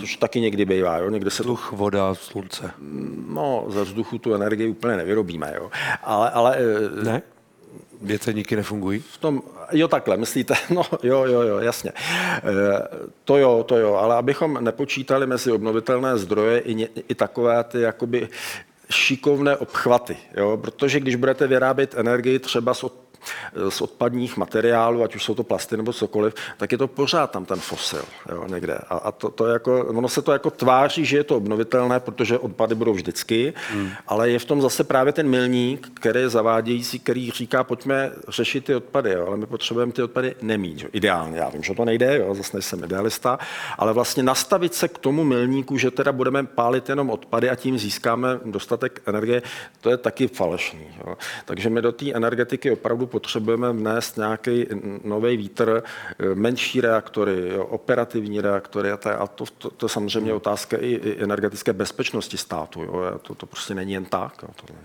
Což 0.00 0.16
taky 0.16 0.40
někdy 0.40 0.64
bývá. 0.64 0.98
Jo. 0.98 1.10
Někdy 1.10 1.30
se 1.30 1.42
Vzduch, 1.42 1.70
to... 1.70 1.76
voda, 1.76 2.14
slunce. 2.14 2.70
No, 3.28 3.64
ze 3.68 3.82
vzduchu 3.82 4.18
tu 4.18 4.34
energii 4.34 4.68
úplně 4.68 4.96
nevyrobíme. 4.96 5.52
Jo. 5.56 5.70
Ale, 6.02 6.30
ale 6.30 6.56
eh, 6.56 7.04
ne? 7.04 7.22
Větrníky 8.04 8.56
nefungují? 8.56 9.00
V 9.00 9.18
tom, 9.18 9.42
jo, 9.72 9.88
takhle, 9.88 10.16
myslíte? 10.16 10.54
No, 10.70 10.82
jo, 11.02 11.24
jo, 11.24 11.40
jo, 11.42 11.58
jasně. 11.58 11.90
E, 11.90 12.42
to 13.24 13.36
jo, 13.36 13.64
to 13.68 13.76
jo, 13.78 13.94
ale 13.94 14.16
abychom 14.16 14.64
nepočítali 14.64 15.26
mezi 15.26 15.52
obnovitelné 15.52 16.18
zdroje 16.18 16.58
i, 16.58 16.74
ně, 16.74 16.88
i 17.08 17.14
takové 17.14 17.64
ty 17.64 17.80
jakoby 17.80 18.28
šikovné 18.90 19.56
obchvaty, 19.56 20.16
jo? 20.36 20.56
protože 20.56 21.00
když 21.00 21.14
budete 21.16 21.46
vyrábět 21.46 21.94
energii 21.94 22.38
třeba 22.38 22.74
z 22.74 22.84
od 22.84 23.03
z 23.68 23.80
odpadních 23.80 24.36
materiálů, 24.36 25.02
ať 25.02 25.14
už 25.14 25.24
jsou 25.24 25.34
to 25.34 25.44
plasty 25.44 25.76
nebo 25.76 25.92
cokoliv, 25.92 26.34
tak 26.56 26.72
je 26.72 26.78
to 26.78 26.88
pořád 26.88 27.30
tam 27.30 27.44
ten 27.44 27.60
fosil 27.60 28.02
jo, 28.28 28.44
někde. 28.48 28.74
A, 28.88 28.96
a 28.96 29.12
to, 29.12 29.30
to 29.30 29.46
jako, 29.46 29.84
ono 29.84 30.08
se 30.08 30.22
to 30.22 30.32
jako 30.32 30.50
tváří, 30.50 31.04
že 31.04 31.16
je 31.16 31.24
to 31.24 31.36
obnovitelné, 31.36 32.00
protože 32.00 32.38
odpady 32.38 32.74
budou 32.74 32.92
vždycky, 32.92 33.54
hmm. 33.72 33.90
ale 34.06 34.30
je 34.30 34.38
v 34.38 34.44
tom 34.44 34.62
zase 34.62 34.84
právě 34.84 35.12
ten 35.12 35.28
milník, 35.28 35.88
který 35.94 36.20
je 36.20 36.28
zavádějící, 36.28 36.98
který 36.98 37.30
říká, 37.30 37.64
pojďme 37.64 38.12
řešit 38.28 38.64
ty 38.64 38.74
odpady, 38.74 39.10
jo, 39.10 39.26
ale 39.26 39.36
my 39.36 39.46
potřebujeme 39.46 39.92
ty 39.92 40.02
odpady 40.02 40.34
nemít. 40.42 40.82
Jo. 40.82 40.88
Ideálně, 40.92 41.38
já 41.38 41.48
vím, 41.48 41.62
že 41.62 41.74
to 41.74 41.84
nejde, 41.84 42.18
jo, 42.18 42.34
zase 42.34 42.56
nejsem 42.56 42.84
idealista, 42.84 43.38
ale 43.78 43.92
vlastně 43.92 44.22
nastavit 44.22 44.74
se 44.74 44.88
k 44.88 44.98
tomu 44.98 45.24
milníku, 45.24 45.78
že 45.78 45.90
teda 45.90 46.12
budeme 46.12 46.44
pálit 46.44 46.88
jenom 46.88 47.10
odpady 47.10 47.50
a 47.50 47.54
tím 47.54 47.78
získáme 47.78 48.40
dostatek 48.44 49.02
energie, 49.06 49.42
to 49.80 49.90
je 49.90 49.96
taky 49.96 50.28
falešný. 50.28 50.86
Jo. 51.06 51.16
Takže 51.44 51.70
my 51.70 51.82
do 51.82 51.92
té 51.92 52.12
energetiky 52.12 52.70
opravdu 52.70 53.06
potřebujeme 53.14 53.72
vnést 53.72 54.16
nějaký 54.16 54.66
nový 55.04 55.36
vítr, 55.36 55.82
eh, 55.82 56.34
menší 56.34 56.80
reaktory, 56.80 57.48
jo, 57.54 57.64
operativní 57.64 58.40
reaktory 58.40 58.90
a, 58.90 58.98
a 59.18 59.26
to, 59.26 59.44
to, 59.58 59.70
to 59.70 59.88
samozřejmě 59.88 60.30
je 60.30 60.34
otázka 60.34 60.76
i, 60.76 60.86
i 60.88 61.22
energetické 61.22 61.72
bezpečnosti 61.72 62.36
státu. 62.36 62.82
Jo. 62.82 63.18
To, 63.22 63.34
to 63.34 63.46
prostě 63.46 63.74
není 63.74 63.92
jen 63.92 64.04
tak. 64.04 64.42
Jo, 64.42 64.48
tohle. 64.56 64.76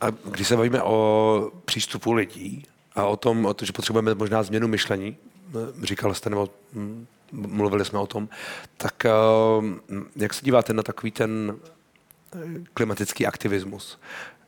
A 0.00 0.06
když 0.30 0.48
se 0.48 0.56
bavíme 0.56 0.82
o 0.82 1.50
přístupu 1.64 2.12
lidí 2.12 2.66
a 2.94 3.06
o 3.06 3.16
tom, 3.16 3.46
o 3.46 3.54
to, 3.54 3.64
že 3.64 3.72
potřebujeme 3.72 4.14
možná 4.14 4.42
změnu 4.42 4.68
myšlení, 4.68 5.16
eh, 5.16 5.86
říkal 5.86 6.14
jste, 6.14 6.30
nebo 6.30 6.48
hm, 6.72 7.06
mluvili 7.32 7.84
jsme 7.84 7.98
o 7.98 8.06
tom, 8.06 8.28
tak 8.76 9.04
eh, 9.04 9.10
jak 10.16 10.34
se 10.34 10.44
díváte 10.44 10.72
na 10.72 10.82
takový 10.82 11.10
ten 11.10 11.56
klimatický 12.74 13.26
aktivismus? 13.26 13.98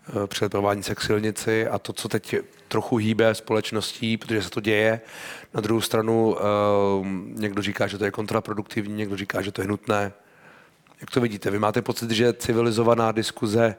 Eh, 0.09 0.27
před 0.27 0.55
se 0.81 0.95
k 0.95 1.01
silnici 1.01 1.69
a 1.69 1.79
to, 1.79 1.92
co 1.92 2.09
teď 2.09 2.35
trochu 2.69 2.97
hýbe 2.97 3.35
společností, 3.35 4.16
protože 4.16 4.42
se 4.42 4.51
to 4.51 4.61
děje. 4.61 5.01
Na 5.55 5.61
druhou 5.61 5.81
stranu 5.81 6.37
eh, 6.38 6.42
někdo 7.35 7.62
říká, 7.62 7.87
že 7.87 7.99
to 7.99 8.05
je 8.05 8.11
kontraproduktivní, 8.11 8.95
někdo 8.95 9.16
říká, 9.16 9.42
že 9.42 9.53
to 9.53 9.61
je 9.62 9.69
nutné. 9.69 10.12
Jak 11.01 11.11
to 11.11 11.21
vidíte? 11.21 11.51
Vy 11.51 11.59
máte 11.59 11.83
pocit, 11.83 12.11
že 12.11 12.33
civilizovaná 12.33 13.12
diskuze 13.12 13.77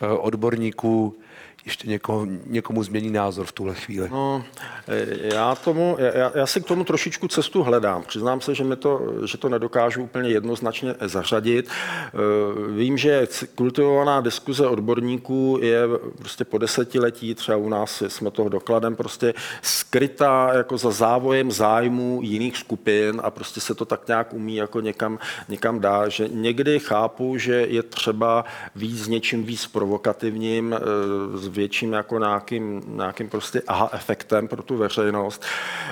eh, 0.00 0.06
odborníků 0.06 1.18
ještě 1.64 1.88
někoho, 1.88 2.26
někomu 2.46 2.82
změní 2.82 3.10
názor 3.10 3.46
v 3.46 3.52
tuhle 3.52 3.74
chvíli? 3.74 4.08
No, 4.10 4.44
já, 5.34 5.54
tomu, 5.54 5.96
já, 5.98 6.32
já 6.34 6.46
si 6.46 6.60
k 6.60 6.64
tomu 6.64 6.84
trošičku 6.84 7.28
cestu 7.28 7.62
hledám. 7.62 8.02
Přiznám 8.02 8.40
se, 8.40 8.54
že, 8.54 8.64
mi 8.64 8.76
to, 8.76 9.00
že 9.24 9.38
to 9.38 9.48
nedokážu 9.48 10.02
úplně 10.02 10.30
jednoznačně 10.30 10.94
zařadit. 11.00 11.68
Eh, 11.68 12.10
vím, 12.76 12.98
že 12.98 13.28
kultivovaná 13.54 14.20
diskuze 14.20 14.66
odborníků 14.66 15.58
je 15.62 15.80
prostě 16.18 16.44
po 16.44 16.58
desetiletí, 16.58 17.34
třeba 17.34 17.58
u 17.58 17.68
nás 17.68 18.02
jsme 18.08 18.30
toho 18.30 18.48
dokladem, 18.48 18.96
prostě 18.96 19.34
skrytá 19.62 20.50
jako 20.54 20.78
za 20.78 20.90
závojem 20.90 21.52
zájmu 21.52 22.20
jiných 22.22 22.56
skupin 22.56 23.20
a 23.24 23.30
prostě 23.30 23.60
se 23.60 23.74
to 23.74 23.84
tak 23.84 24.08
nějak 24.08 24.34
umí 24.34 24.56
jako 24.56 24.80
někam, 24.80 25.18
někam 25.48 25.80
dá, 25.80 26.08
že 26.08 26.28
někdy 26.28 26.78
chápu, 26.78 27.38
že 27.38 27.54
je 27.54 27.82
třeba 27.82 28.44
víc 28.76 29.04
s 29.04 29.08
něčím 29.08 29.44
víc 29.44 29.66
provokativním, 29.66 30.74
větším 31.46 31.92
jako 31.92 32.18
nějakým, 32.18 32.82
nějakým 32.86 33.28
prostě 33.28 33.62
aha 33.66 33.90
efektem 33.92 34.48
pro 34.48 34.62
tu 34.62 34.76
veřejnost. 34.76 35.42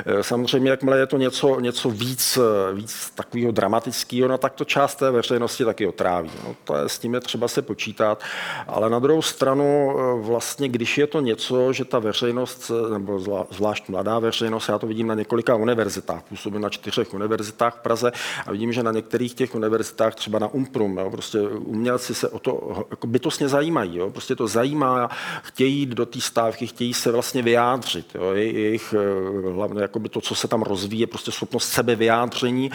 Eh, 0.06 0.22
samozřejmě, 0.22 0.70
jakmile 0.70 0.98
je 0.98 1.06
to 1.06 1.16
něco, 1.16 1.60
něco 1.60 1.90
víc, 1.90 2.38
víc 2.72 3.10
takového 3.10 3.52
dramatického, 3.52 4.28
no, 4.28 4.38
tak 4.38 4.52
to 4.52 4.64
část 4.64 4.94
té 4.94 5.10
veřejnosti 5.10 5.64
taky 5.64 5.86
otráví. 5.86 6.30
No, 6.44 6.56
to 6.64 6.76
je, 6.76 6.88
s 6.88 6.98
tím 6.98 7.14
je 7.14 7.20
třeba 7.20 7.48
se 7.48 7.62
počítat. 7.62 8.22
Ale 8.66 8.90
na 8.90 8.98
druhou 8.98 9.22
stranu, 9.22 9.96
eh, 9.98 10.26
vlastně, 10.26 10.68
když 10.68 10.98
je 10.98 11.06
to 11.06 11.20
něco, 11.20 11.72
že 11.72 11.84
ta 11.84 11.98
veřejnost, 11.98 12.70
nebo 12.92 13.20
zvlášť 13.50 13.88
mladá 13.88 14.18
veřejnost, 14.18 14.68
já 14.68 14.78
to 14.78 14.86
vidím 14.86 15.06
na 15.06 15.14
několika 15.14 15.54
univerzitách, 15.54 16.22
působím 16.22 16.60
na 16.60 16.68
čtyřech 16.68 17.14
univerzitách 17.14 17.78
v 17.78 17.82
Praze 17.82 18.12
a 18.46 18.52
vidím, 18.52 18.72
že 18.72 18.82
na 18.82 18.92
některých 18.92 19.34
těch 19.34 19.54
univerzitách, 19.54 20.14
třeba 20.14 20.38
na 20.38 20.48
Umprum, 20.48 20.98
jo, 20.98 21.10
prostě 21.10 21.40
umělci 21.40 22.14
se 22.14 22.28
o 22.28 22.38
to 22.38 22.86
jako 22.90 23.06
bytostně 23.06 23.48
zajímají. 23.48 23.96
Jo, 23.96 24.10
prostě 24.10 24.36
to 24.36 24.48
zajímá, 24.48 25.10
chtějí 25.44 25.78
jít 25.78 25.88
do 25.88 26.06
té 26.06 26.20
stávky, 26.20 26.66
chtějí 26.66 26.94
se 26.94 27.12
vlastně 27.12 27.42
vyjádřit. 27.42 28.06
Jo. 28.14 28.32
Jejich 28.32 28.94
eh, 28.98 29.52
hlavně 29.52 29.88
to, 30.10 30.20
co 30.20 30.34
se 30.34 30.48
tam 30.48 30.62
rozvíjí, 30.62 31.00
je 31.00 31.06
prostě 31.06 31.32
schopnost 31.32 31.68
sebevyjádření, 31.68 32.70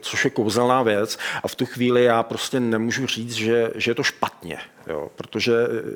což 0.00 0.24
je, 0.24 0.30
kouzelná 0.30 0.82
věc. 0.82 1.18
A 1.42 1.48
v 1.48 1.54
tu 1.54 1.66
chvíli 1.66 2.04
já 2.04 2.22
prostě 2.22 2.60
nemůžu 2.60 3.06
říct, 3.06 3.32
že, 3.32 3.70
že 3.74 3.90
je 3.90 3.94
to 3.94 4.02
špatně 4.02 4.58
jo, 4.86 5.10
protože 5.16 5.54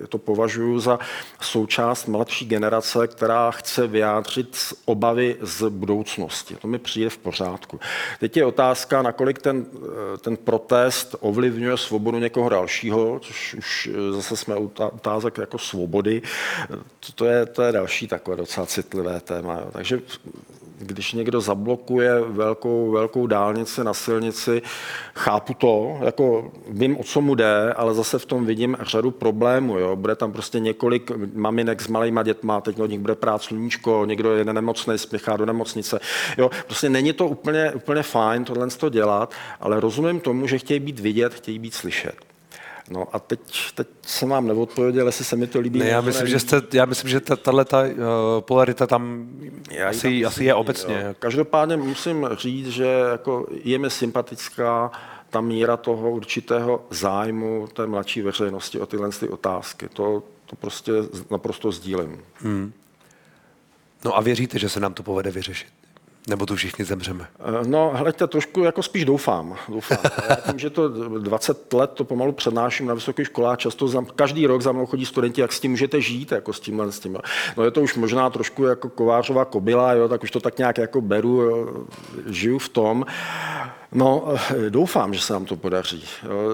to 0.09 0.19
považuji 0.19 0.79
za 0.79 0.99
součást 1.41 2.07
mladší 2.07 2.47
generace, 2.47 3.09
která 3.09 3.51
chce 3.51 3.87
vyjádřit 3.87 4.57
obavy 4.85 5.37
z 5.41 5.69
budoucnosti. 5.69 6.57
To 6.57 6.69
mi 6.69 6.79
přijde 6.79 7.11
v 7.11 7.19
pořádku. 7.19 7.81
Teď 8.21 8.37
je 8.37 8.45
otázka, 8.45 9.03
nakolik 9.03 9.39
ten, 9.39 9.67
ten 10.21 10.37
protest 10.37 11.17
ovlivňuje 11.21 11.77
svobodu 11.77 12.19
někoho 12.19 12.49
dalšího, 12.49 13.19
což 13.21 13.55
už 13.55 13.91
zase 14.11 14.37
jsme 14.37 14.55
otázek 14.79 15.39
jako 15.39 15.59
svobody. 15.59 16.10
To 17.15 17.25
je, 17.25 17.47
to 17.47 17.63
je 17.63 17.73
další 17.73 18.09
takové 18.09 18.37
docela 18.37 18.67
citlivé 18.67 19.21
téma. 19.21 19.55
Jo. 19.55 19.69
Takže 19.73 20.01
když 20.81 21.13
někdo 21.13 21.41
zablokuje 21.41 22.21
velkou, 22.21 22.91
velkou 22.91 23.27
dálnici 23.27 23.85
na 23.85 23.95
silnici, 23.95 24.63
chápu 25.15 25.55
to, 25.55 25.99
jako 26.05 26.53
vím, 26.69 27.01
o 27.01 27.05
co 27.05 27.21
mu 27.21 27.35
jde, 27.35 27.73
ale 27.73 27.95
zase 27.95 28.19
v 28.19 28.27
tom 28.27 28.47
vidím 28.47 28.77
řadu 28.81 29.11
problémů. 29.11 29.79
Jo. 29.79 29.97
Bude 29.97 30.17
tam 30.17 30.33
prostě 30.33 30.61
několik 30.61 31.11
maminek 31.35 31.83
s 31.83 31.89
malýma 31.89 32.23
dětma, 32.23 32.61
teď 32.61 32.81
od 32.81 32.91
nich 32.91 33.01
bude 33.01 33.15
prát 33.15 33.43
sluníčko, 33.43 34.05
někdo 34.05 34.37
je 34.37 34.45
nemocný, 34.45 34.99
spěchá 34.99 35.37
do 35.37 35.47
nemocnice. 35.47 36.01
Jo. 36.39 36.51
Prostě 36.67 36.89
není 36.89 37.13
to 37.13 37.27
úplně, 37.29 37.73
úplně 37.73 38.03
fajn 38.03 38.45
tohle 38.45 38.69
to 38.69 38.89
dělat, 38.89 39.35
ale 39.61 39.81
rozumím 39.81 40.21
tomu, 40.21 40.47
že 40.47 40.59
chtějí 40.59 40.81
být 40.81 41.01
vidět, 41.01 41.35
chtějí 41.35 41.59
být 41.59 41.75
slyšet. 41.75 42.30
No 42.91 43.07
a 43.13 43.19
teď, 43.19 43.41
teď 43.75 43.89
jsem 44.03 44.29
vám 44.29 44.47
neodpověděl, 44.47 45.07
jestli 45.07 45.25
se 45.25 45.37
mi 45.37 45.47
to 45.47 45.61
líbí. 45.61 45.79
Ne, 45.79 45.89
já 45.89 46.01
myslím, 46.01 46.29
že 46.29 46.41
jste, 46.41 46.63
já 46.73 46.85
myslím, 46.85 47.11
že 47.11 47.21
tahle 47.21 47.65
ta, 47.65 47.83
uh, 47.83 47.89
polarita 48.41 48.87
tam 48.87 49.29
já 49.71 49.89
asi, 49.89 50.21
tam 50.21 50.29
asi 50.29 50.45
je 50.45 50.55
obecně. 50.55 51.03
Jo. 51.07 51.15
Každopádně 51.19 51.77
musím 51.77 52.29
říct, 52.33 52.69
že 52.69 52.85
jako 53.11 53.47
je 53.65 53.79
mi 53.79 53.91
sympatická 53.91 54.91
ta 55.31 55.41
míra 55.41 55.77
toho 55.77 56.11
určitého 56.11 56.87
zájmu 56.91 57.67
té 57.73 57.87
mladší 57.87 58.23
veřejnosti 58.23 58.81
o 58.81 58.87
tyhle 58.87 59.11
ty 59.11 59.29
otázky. 59.29 59.89
To, 59.89 60.23
to 60.47 60.57
prostě 60.57 60.93
naprosto 61.31 61.73
sdílím. 61.73 62.23
Hmm. 62.35 62.73
No 64.05 64.17
a 64.17 64.21
věříte, 64.21 64.59
že 64.59 64.69
se 64.69 64.81
nám 64.81 64.95
to 64.95 65.03
povede 65.03 65.31
vyřešit? 65.31 65.80
Nebo 66.29 66.47
tu 66.47 66.57
všichni 66.57 66.85
zemřeme? 66.85 67.27
Eh, 67.41 67.69
no, 67.69 67.91
hleďte, 67.95 68.27
trošku 68.27 68.63
jako 68.63 68.83
spíš 68.83 69.05
doufám. 69.05 69.57
doufám. 69.69 69.99
Já 70.29 70.37
tím, 70.37 70.59
že 70.59 70.71
to 70.71 70.89
20 71.19 71.73
let 71.73 71.91
to 71.95 72.05
pomalu 72.05 72.33
přednáším 72.33 72.87
na 72.87 72.95
vysoké 72.95 73.25
škole 73.25 73.53
a 73.53 73.57
často 73.57 73.89
za, 73.89 74.03
každý 74.17 74.47
rok 74.47 74.63
za 74.63 74.73
mnou 74.73 74.87
chodí 74.87 75.07
studenti, 75.07 75.41
jak 75.41 75.53
s 75.53 75.61
tím 75.61 75.71
můžete 75.71 76.01
žít, 76.01 76.33
jako 76.33 76.53
s 76.53 76.61
tímhle, 76.61 76.93
s 76.93 77.01
tím. 77.01 77.19
No 77.57 77.65
je 77.65 77.71
to 77.71 77.83
už 77.83 77.95
možná 77.95 78.31
trošku 78.31 78.65
jako 78.65 78.89
kovářová 78.89 79.45
kobila, 79.45 79.93
jo, 79.93 80.09
tak 80.09 80.23
už 80.23 80.31
to 80.31 80.41
tak 80.41 80.59
nějak 80.59 80.79
jako 80.79 81.01
beru, 81.01 81.41
jo, 81.41 81.85
žiju 82.27 82.59
v 82.59 82.69
tom. 82.69 83.05
No, 83.93 84.35
eh, 84.35 84.71
doufám, 84.71 85.15
že 85.15 85.21
se 85.21 85.33
nám 85.33 85.45
to 85.45 85.57
podaří. 85.57 86.05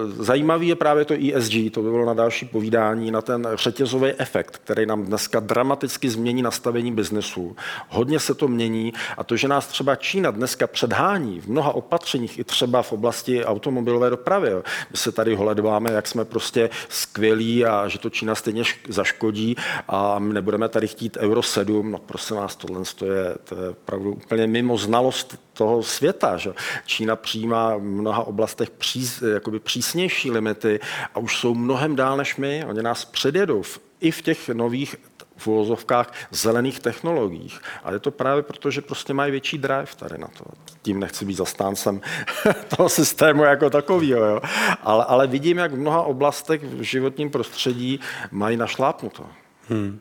Zajímavý 0.07 0.67
je 0.67 0.75
právě 0.75 1.05
to 1.05 1.13
ESG, 1.13 1.53
to 1.71 1.81
by 1.81 1.89
bylo 1.89 2.05
na 2.05 2.13
další 2.13 2.45
povídání, 2.45 3.11
na 3.11 3.21
ten 3.21 3.47
řetězový 3.53 4.11
efekt, 4.17 4.57
který 4.57 4.85
nám 4.85 5.03
dneska 5.03 5.39
dramaticky 5.39 6.09
změní 6.09 6.41
nastavení 6.41 6.91
biznesu. 6.91 7.55
Hodně 7.89 8.19
se 8.19 8.33
to 8.33 8.47
mění 8.47 8.93
a 9.17 9.23
to, 9.23 9.37
že 9.37 9.47
nás 9.47 9.67
třeba 9.67 9.95
Čína 9.95 10.31
dneska 10.31 10.67
předhání 10.67 11.41
v 11.41 11.47
mnoha 11.47 11.71
opatřeních, 11.71 12.39
i 12.39 12.43
třeba 12.43 12.81
v 12.81 12.93
oblasti 12.93 13.45
automobilové 13.45 14.09
dopravy. 14.09 14.49
My 14.91 14.97
se 14.97 15.11
tady 15.11 15.35
holedováme, 15.35 15.91
jak 15.91 16.07
jsme 16.07 16.25
prostě 16.25 16.69
skvělí 16.89 17.65
a 17.65 17.87
že 17.87 17.99
to 17.99 18.09
Čína 18.09 18.35
stejně 18.35 18.63
zaškodí 18.89 19.55
a 19.87 20.19
my 20.19 20.33
nebudeme 20.33 20.69
tady 20.69 20.87
chtít 20.87 21.17
Euro 21.17 21.43
7. 21.43 21.91
No 21.91 21.97
prosím 21.97 22.35
vás, 22.35 22.55
tohle 22.55 22.81
je, 23.05 23.35
to 23.43 23.55
je 23.55 23.69
opravdu 23.69 24.13
úplně 24.13 24.47
mimo 24.47 24.77
znalost 24.77 25.46
toho 25.57 25.83
světa. 25.83 26.37
Že? 26.37 26.53
Čína 26.85 27.15
přijímá 27.15 27.75
v 27.75 27.81
mnoha 27.81 28.27
oblastech 28.27 28.69
přís, 28.69 29.21
jakoby 29.21 29.59
přísnější 29.59 30.31
limity 30.31 30.79
a 31.15 31.19
už 31.19 31.37
jsou 31.37 31.55
mnohem 31.55 31.95
dál 31.95 32.17
než 32.17 32.35
my. 32.35 32.65
Oni 32.67 32.83
nás 32.83 33.05
předjedou 33.05 33.61
v, 33.61 33.79
i 33.99 34.11
v 34.11 34.21
těch 34.21 34.49
nových 34.49 34.95
v 35.37 35.47
uvozovkách 35.47 36.13
zelených 36.31 36.79
technologiích. 36.79 37.59
A 37.83 37.91
je 37.91 37.99
to 37.99 38.11
právě 38.11 38.43
proto, 38.43 38.71
že 38.71 38.81
prostě 38.81 39.13
mají 39.13 39.31
větší 39.31 39.57
drive 39.57 39.87
tady 39.95 40.17
na 40.17 40.27
to. 40.27 40.43
Tím 40.81 40.99
nechci 40.99 41.25
být 41.25 41.37
zastáncem 41.37 42.01
toho 42.77 42.89
systému 42.89 43.43
jako 43.43 43.69
takového, 43.69 44.25
jo. 44.25 44.41
Ale, 44.81 45.05
ale 45.05 45.27
vidím, 45.27 45.57
jak 45.57 45.71
v 45.71 45.77
mnoha 45.77 46.01
oblastech 46.01 46.63
v 46.63 46.81
životním 46.81 47.29
prostředí 47.29 47.99
mají 48.31 48.57
našlápnuto. 48.57 49.25
Hmm. 49.69 49.99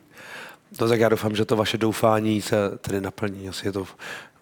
No 0.80 0.88
tak 0.88 1.00
já 1.00 1.08
doufám, 1.08 1.36
že 1.36 1.44
to 1.44 1.56
vaše 1.56 1.78
doufání 1.78 2.42
se 2.42 2.56
tedy 2.78 3.00
naplní. 3.00 3.48
Asi 3.48 3.68
je 3.68 3.72
to 3.72 3.86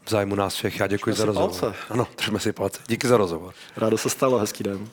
v 0.05 0.11
zájmu 0.11 0.35
nás 0.35 0.55
všech. 0.55 0.81
Já 0.81 0.87
děkuji 0.87 1.11
držme 1.11 1.21
za 1.21 1.27
rozhovor. 1.27 1.61
Palce. 1.61 1.77
Ano, 1.90 2.07
držme 2.17 2.40
si 2.40 2.53
palce. 2.53 2.81
Díky 2.88 3.09
za 3.09 3.17
rozhovor. 3.17 3.55
Rádo 3.77 3.99
se 3.99 4.11
stalo, 4.11 4.38
hezký 4.38 4.64
den. 4.64 4.88